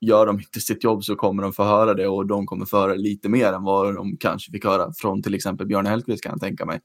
[0.02, 2.78] gör de inte sitt jobb så kommer de få höra det och de kommer få
[2.78, 6.32] höra lite mer än vad de kanske fick höra från till exempel Björn Hellkvist kan
[6.32, 6.82] jag tänka mig.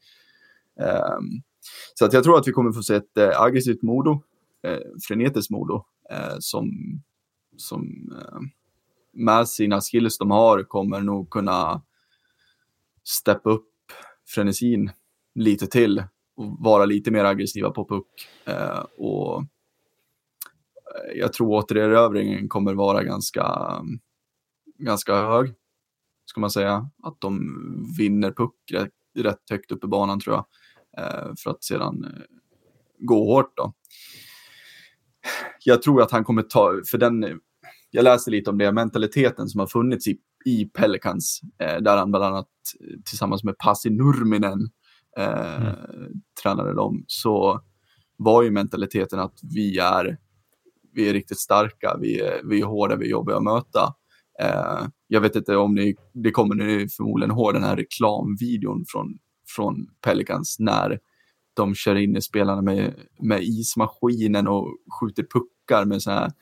[0.80, 1.18] Eh,
[1.94, 4.22] så att jag tror att vi kommer få se ett eh, aggressivt Modo,
[5.08, 5.84] frenetiskt Modo,
[6.38, 6.70] som,
[7.56, 8.10] som
[9.12, 11.82] med sina skills de har kommer nog kunna
[13.08, 13.68] steppa upp
[14.26, 14.90] frenesin
[15.34, 16.02] lite till
[16.36, 18.28] och vara lite mer aggressiva på puck.
[18.44, 23.70] Eh, och eh, jag tror återerövringen kommer vara ganska,
[24.78, 25.54] ganska hög,
[26.24, 26.90] ska man säga.
[27.02, 27.40] Att de
[27.98, 30.46] vinner puck rätt, rätt högt upp i banan tror jag.
[30.98, 32.22] Eh, för att sedan eh,
[32.98, 33.72] gå hårt då.
[35.64, 37.40] Jag tror att han kommer ta, för den,
[37.90, 42.10] jag läste lite om det, mentaliteten som har funnits i, i Pelicans, eh, där han
[42.10, 42.48] bland annat
[42.80, 44.70] eh, tillsammans med Pasi Nurminen
[45.18, 45.72] eh,
[46.42, 47.60] tränade dem, så
[48.16, 50.18] var ju mentaliteten att vi är,
[50.94, 53.94] vi är riktigt starka, vi är, vi är hårda, vi är jobbiga att möta.
[54.42, 59.18] Eh, jag vet inte om ni, det kommer ni förmodligen ihåg den här reklamvideon från,
[59.56, 60.98] från Pelicans när
[61.54, 64.68] de kör in i spelarna med, med ismaskinen och
[65.00, 66.32] skjuter puckar med så här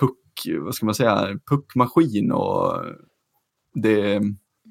[0.00, 2.84] puck, vad ska man säga, puckmaskin och
[3.74, 4.20] det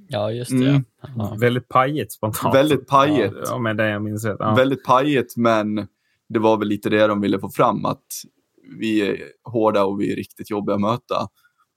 [0.10, 0.70] Ja, just det.
[0.70, 0.84] Mm.
[1.16, 1.38] Ja.
[1.40, 2.56] Väldigt pajigt spontant.
[2.56, 3.36] Väldigt pajigt.
[3.46, 4.38] Ja, med det jag minns rätt.
[4.40, 4.56] Ja.
[4.56, 5.88] Väldigt pajigt, men
[6.30, 8.06] det var väl lite det de ville få fram, att
[8.80, 11.28] vi är hårda och vi är riktigt jobbiga att möta.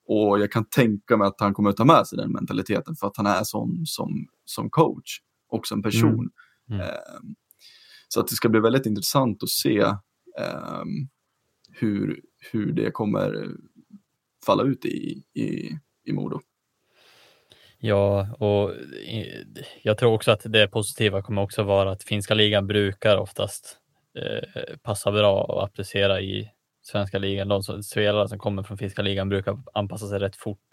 [0.07, 3.07] Och jag kan tänka mig att han kommer att ta med sig den mentaliteten för
[3.07, 5.19] att han är sån som, som coach
[5.49, 6.31] och som person.
[6.71, 6.81] Mm.
[6.81, 6.87] Eh,
[8.09, 9.79] så att det ska bli väldigt intressant att se
[10.39, 10.85] eh,
[11.73, 12.21] hur,
[12.53, 13.47] hur det kommer
[14.47, 16.41] falla ut i, i, i Modo.
[17.83, 18.75] Ja, och
[19.83, 23.79] jag tror också att det positiva kommer också vara att finska ligan brukar oftast
[24.19, 26.51] eh, passa bra och applicera i
[26.83, 27.49] svenska ligan.
[27.49, 30.69] De som, spelare som kommer från finska ligan brukar anpassa sig rätt fort.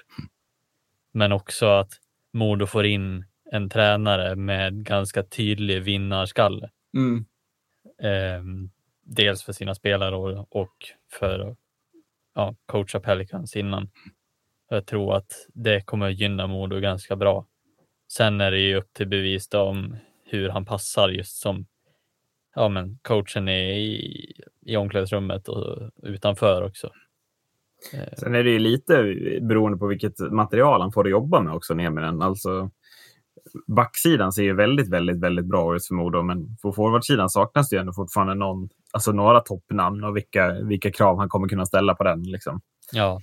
[1.13, 1.91] Men också att
[2.33, 6.69] Modo får in en tränare med ganska tydlig vinnarskalle.
[6.97, 7.25] Mm.
[8.01, 8.69] Eh,
[9.03, 10.75] dels för sina spelare och, och
[11.19, 11.57] för att
[12.35, 13.89] ja, coacha Pelicans innan.
[14.69, 17.45] Jag tror att det kommer gynna Modo ganska bra.
[18.11, 19.95] Sen är det ju upp till bevis om
[20.25, 21.65] hur han passar just som
[22.55, 24.33] ja, men coachen är i,
[24.65, 26.89] i omklädningsrummet och utanför också.
[27.93, 28.93] Eh, Sen är det ju lite
[29.41, 32.21] beroende på vilket material han får jobba med också, Nieminen.
[32.21, 32.69] Alltså,
[33.67, 37.75] backsidan ser ju väldigt, väldigt, väldigt bra ut för Modo, men på forwardsidan saknas det
[37.75, 41.95] ju ändå fortfarande någon, alltså några toppnamn och vilka, vilka krav han kommer kunna ställa
[41.95, 42.23] på den.
[42.23, 42.61] Liksom.
[42.91, 43.21] ja,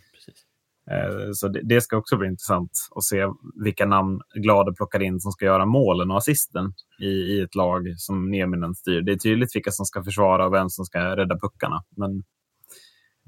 [1.35, 3.27] Så det, ska också bli intressant att se
[3.65, 7.95] vilka namn Glade plockar in som ska göra målen och assisten i, i ett lag
[7.97, 9.03] som Nieminen styr.
[9.03, 11.85] Det är tydligt vilka som ska försvara och vem som ska rädda puckarna.
[11.97, 12.23] Men,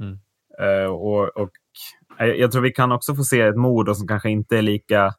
[0.00, 0.18] Mm.
[0.60, 1.50] eh, och, och,
[2.20, 5.14] eh, jag tror vi kan också få se ett Modo som kanske inte är lika,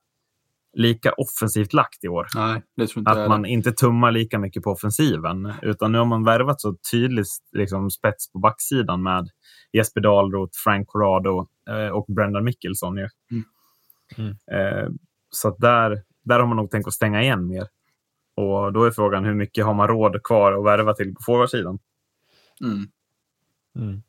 [0.74, 2.28] lika offensivt lagt i år.
[2.36, 5.54] Nej, det tror inte Att man inte tummar lika mycket på offensiven.
[5.62, 9.30] Utan nu har man värvat så tydligt liksom, spets på backsidan med
[9.78, 12.98] Jesper Dahlroth, Frank Corrado eh, och Brendan Mickelson.
[12.98, 13.08] Ju.
[13.32, 13.44] Mm.
[14.18, 14.36] Mm.
[14.52, 14.90] Eh,
[15.30, 17.68] så att där, där har man nog tänkt att stänga igen mer.
[18.36, 21.80] Och då är frågan hur mycket har man råd kvar att värva till på forwardsidan?
[22.62, 22.88] Mm.
[23.76, 24.02] Mm.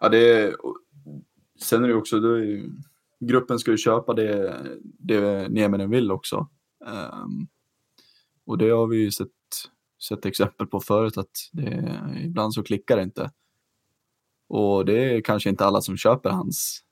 [0.00, 0.54] Ja, det är,
[1.60, 2.64] sen är det också, då är,
[3.20, 6.48] gruppen ska ju köpa det, det Nieminen vill också.
[6.86, 7.46] Ehm,
[8.46, 9.28] och det har vi ju sett,
[10.08, 13.30] sett exempel på förut att det, ibland så klickar det inte.
[14.54, 16.82] Och det är kanske inte alla som köper hans,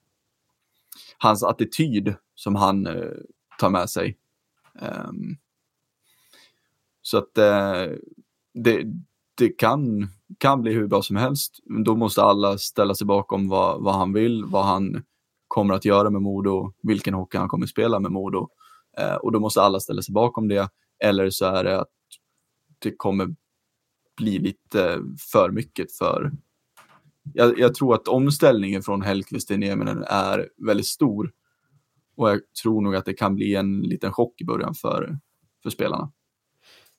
[1.19, 3.13] hans attityd som han eh,
[3.59, 4.19] tar med sig.
[4.81, 5.37] Um,
[7.03, 7.87] så att eh,
[8.55, 8.85] det,
[9.35, 10.09] det kan,
[10.39, 11.59] kan bli hur bra som helst.
[11.65, 15.05] Men Då måste alla ställa sig bakom vad, vad han vill, vad han
[15.49, 18.49] kommer att göra med Modo, vilken hockey han kommer att spela med Modo.
[18.99, 20.71] Eh, och då måste alla ställa sig bakom det.
[21.05, 21.93] Eller så är det att
[22.79, 23.35] det kommer
[24.17, 25.01] bli lite eh,
[25.33, 26.33] för mycket för...
[27.35, 31.31] Jag, jag tror att omställningen från Hellkvist till Nieminen är väldigt stor.
[32.16, 35.18] Och jag tror nog att det kan bli en liten chock i början för,
[35.62, 36.12] för spelarna.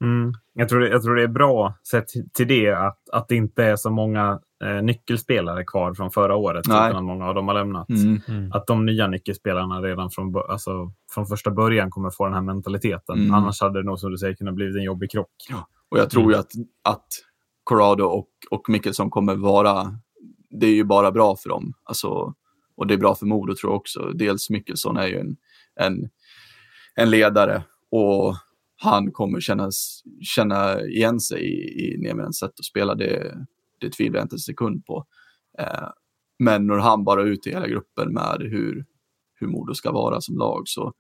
[0.04, 0.34] Mm.
[0.54, 3.64] Jag, tror det, jag tror det är bra sett till det att, att det inte
[3.64, 6.66] är så många eh, nyckelspelare kvar från förra året.
[6.68, 6.90] Nej.
[6.90, 7.90] Utan många av dem har lämnat.
[7.90, 8.52] Mm.
[8.52, 13.20] Att de nya nyckelspelarna redan från, alltså, från första början kommer få den här mentaliteten.
[13.20, 13.34] Mm.
[13.34, 15.32] Annars hade det nog som du säger kunnat bli en jobbig krock.
[15.90, 16.34] Och jag tror Mm.
[16.34, 16.52] ju att,
[16.84, 17.08] att
[17.64, 20.00] Corrado och, och Mickelson kommer vara,
[20.60, 21.74] det är ju bara bra för dem.
[21.84, 22.34] Alltså,
[22.76, 24.12] och det är bra för Modo tror jag också.
[24.16, 25.38] Dels Mickelson är ju en,
[25.76, 26.10] en,
[26.96, 28.36] en ledare och
[28.76, 32.96] han kommer kännas, känna igen sig i, i Nieminens sätt att spela.
[32.96, 33.38] Det,
[33.80, 35.06] det tvivlar jag inte en sekund på.
[35.60, 35.88] Eh,
[36.40, 38.86] men når han bara ut i hela gruppen med hur,
[39.34, 40.94] hur Modo ska vara som lag så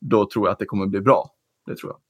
[0.00, 1.30] då tror jag att det kommer bli bra.
[1.66, 2.00] Det tror jag.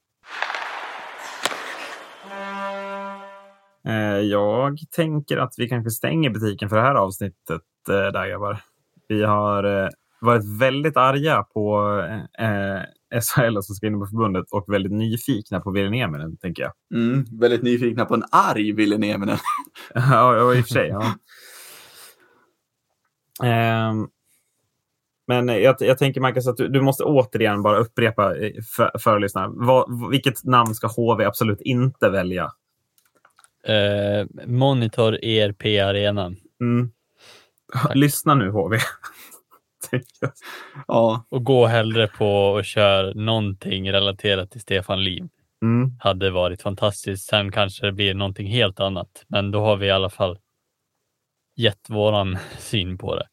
[4.29, 8.59] Jag tänker att vi kanske stänger butiken för det här avsnittet eh, där grabbar.
[9.07, 9.89] Vi har eh,
[10.21, 11.99] varit väldigt arga på
[12.39, 12.81] eh,
[13.21, 16.71] SHL, som ska in på förbundet, och väldigt nyfikna på Ville Nieminen, tänker jag.
[16.99, 19.37] Mm, väldigt nyfikna på en arg Ville Nieminen.
[19.93, 20.87] ja, i och för sig.
[20.87, 21.13] Ja.
[23.43, 24.07] Ehm,
[25.27, 29.19] men jag, jag tänker Marcus att du, du måste återigen bara upprepa eh, för, för
[29.19, 29.85] lyssnarna.
[30.11, 32.51] Vilket namn ska HV absolut inte välja?
[33.67, 36.33] Eh, Monitor ERP Arena.
[36.61, 36.91] Mm.
[37.93, 38.77] Lyssna nu HV.
[40.87, 45.27] Ja, Och gå hellre på och kör någonting relaterat till Stefan Liv.
[45.61, 45.91] mm.
[45.99, 47.25] Hade varit fantastiskt.
[47.29, 49.25] Sen kanske det blir någonting helt annat.
[49.27, 50.39] Men då har vi i alla fall
[51.55, 53.27] gett våran syn på det.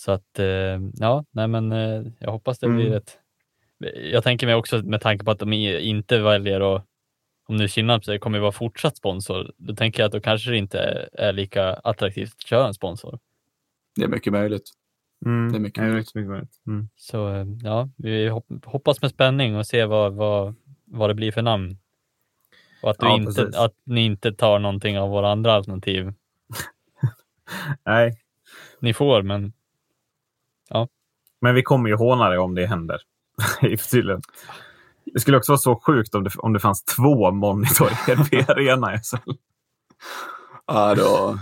[0.00, 2.96] Så att eh, ja, nej men eh, jag hoppas det blir Mm.
[2.98, 3.18] ett.
[4.12, 6.84] Jag tänker mig också med tanke på att de inte väljer att
[7.50, 10.56] om nu Kinnarp säger kommer vara fortsatt sponsor, då tänker jag att då kanske det
[10.56, 13.18] inte är, lika attraktivt att köra en sponsor.
[13.96, 14.70] det är mycket möjligt.
[15.26, 15.52] Mm.
[15.52, 16.14] Det är mycket Ja, möjligt.
[16.14, 16.60] mycket möjligt.
[16.66, 16.88] Mm.
[16.96, 21.32] Så eh, ja, vi hop- hoppas med spänning och se vad, vad, vad det blir
[21.32, 21.78] för namn.
[22.82, 23.56] Och att, du Ja, inte, precis.
[23.56, 26.12] att ni inte tar någonting av våra andra alternativ.
[27.86, 28.20] Nej,
[28.80, 29.52] Ni får, men
[31.40, 33.00] Men vi kommer ju håna det om det händer.
[33.90, 34.22] Tydligen.
[35.12, 38.98] Det skulle också vara så sjukt om det, om det fanns två Monitor ERP-arena i
[38.98, 39.32] SHL.
[40.66, 41.38] Ja, då,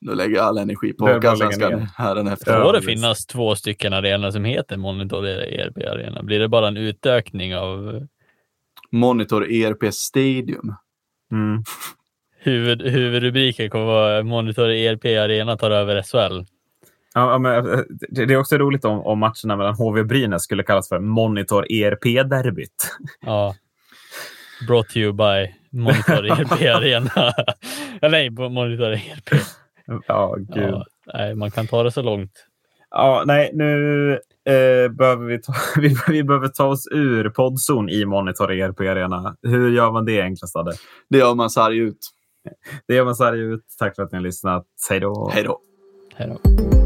[0.00, 2.62] då lägger jag all energi på Hockeyallsvenskan hädanefter.
[2.62, 6.22] Får det finnas två stycken arenor som heter Monitor ERP Arena?
[6.22, 8.06] Blir det bara en utökning av
[8.90, 10.74] Monitor ERP Stadium.
[11.32, 11.62] Mm.
[12.38, 16.44] huvud, huvudrubriken kommer vara Monitor ERP Arena tar över SHL?
[17.14, 17.80] Ja, men, eh,
[18.10, 21.66] det är också roligt om, om matcherna mellan HV och Brynäs skulle kallas för Monitor
[21.72, 22.96] ERP-derbyt.
[23.20, 23.54] Ja.
[24.66, 27.32] Brought to you by Monitor ERP Arena.
[28.10, 29.42] Nej, Monitor ERP.
[30.06, 30.64] Ja, gud.
[30.64, 30.84] Ja,
[31.14, 32.46] nej, man kan ta det så långt.
[32.90, 34.12] Ja, nej, nu
[34.44, 39.36] eh, behöver vi ta, vi, vi behöver ta oss ur poddzon i Monitor ERP Arena.
[39.42, 40.56] Hur gör man det enklast?
[40.56, 40.72] Adde?
[41.10, 42.10] Det gör man sarg ut.
[42.88, 43.64] Det gör man här ut.
[43.78, 44.66] Tack för att ni har lyssnat.
[44.90, 45.30] Hej då!
[45.34, 45.60] Hej då.
[46.14, 46.79] Hej då.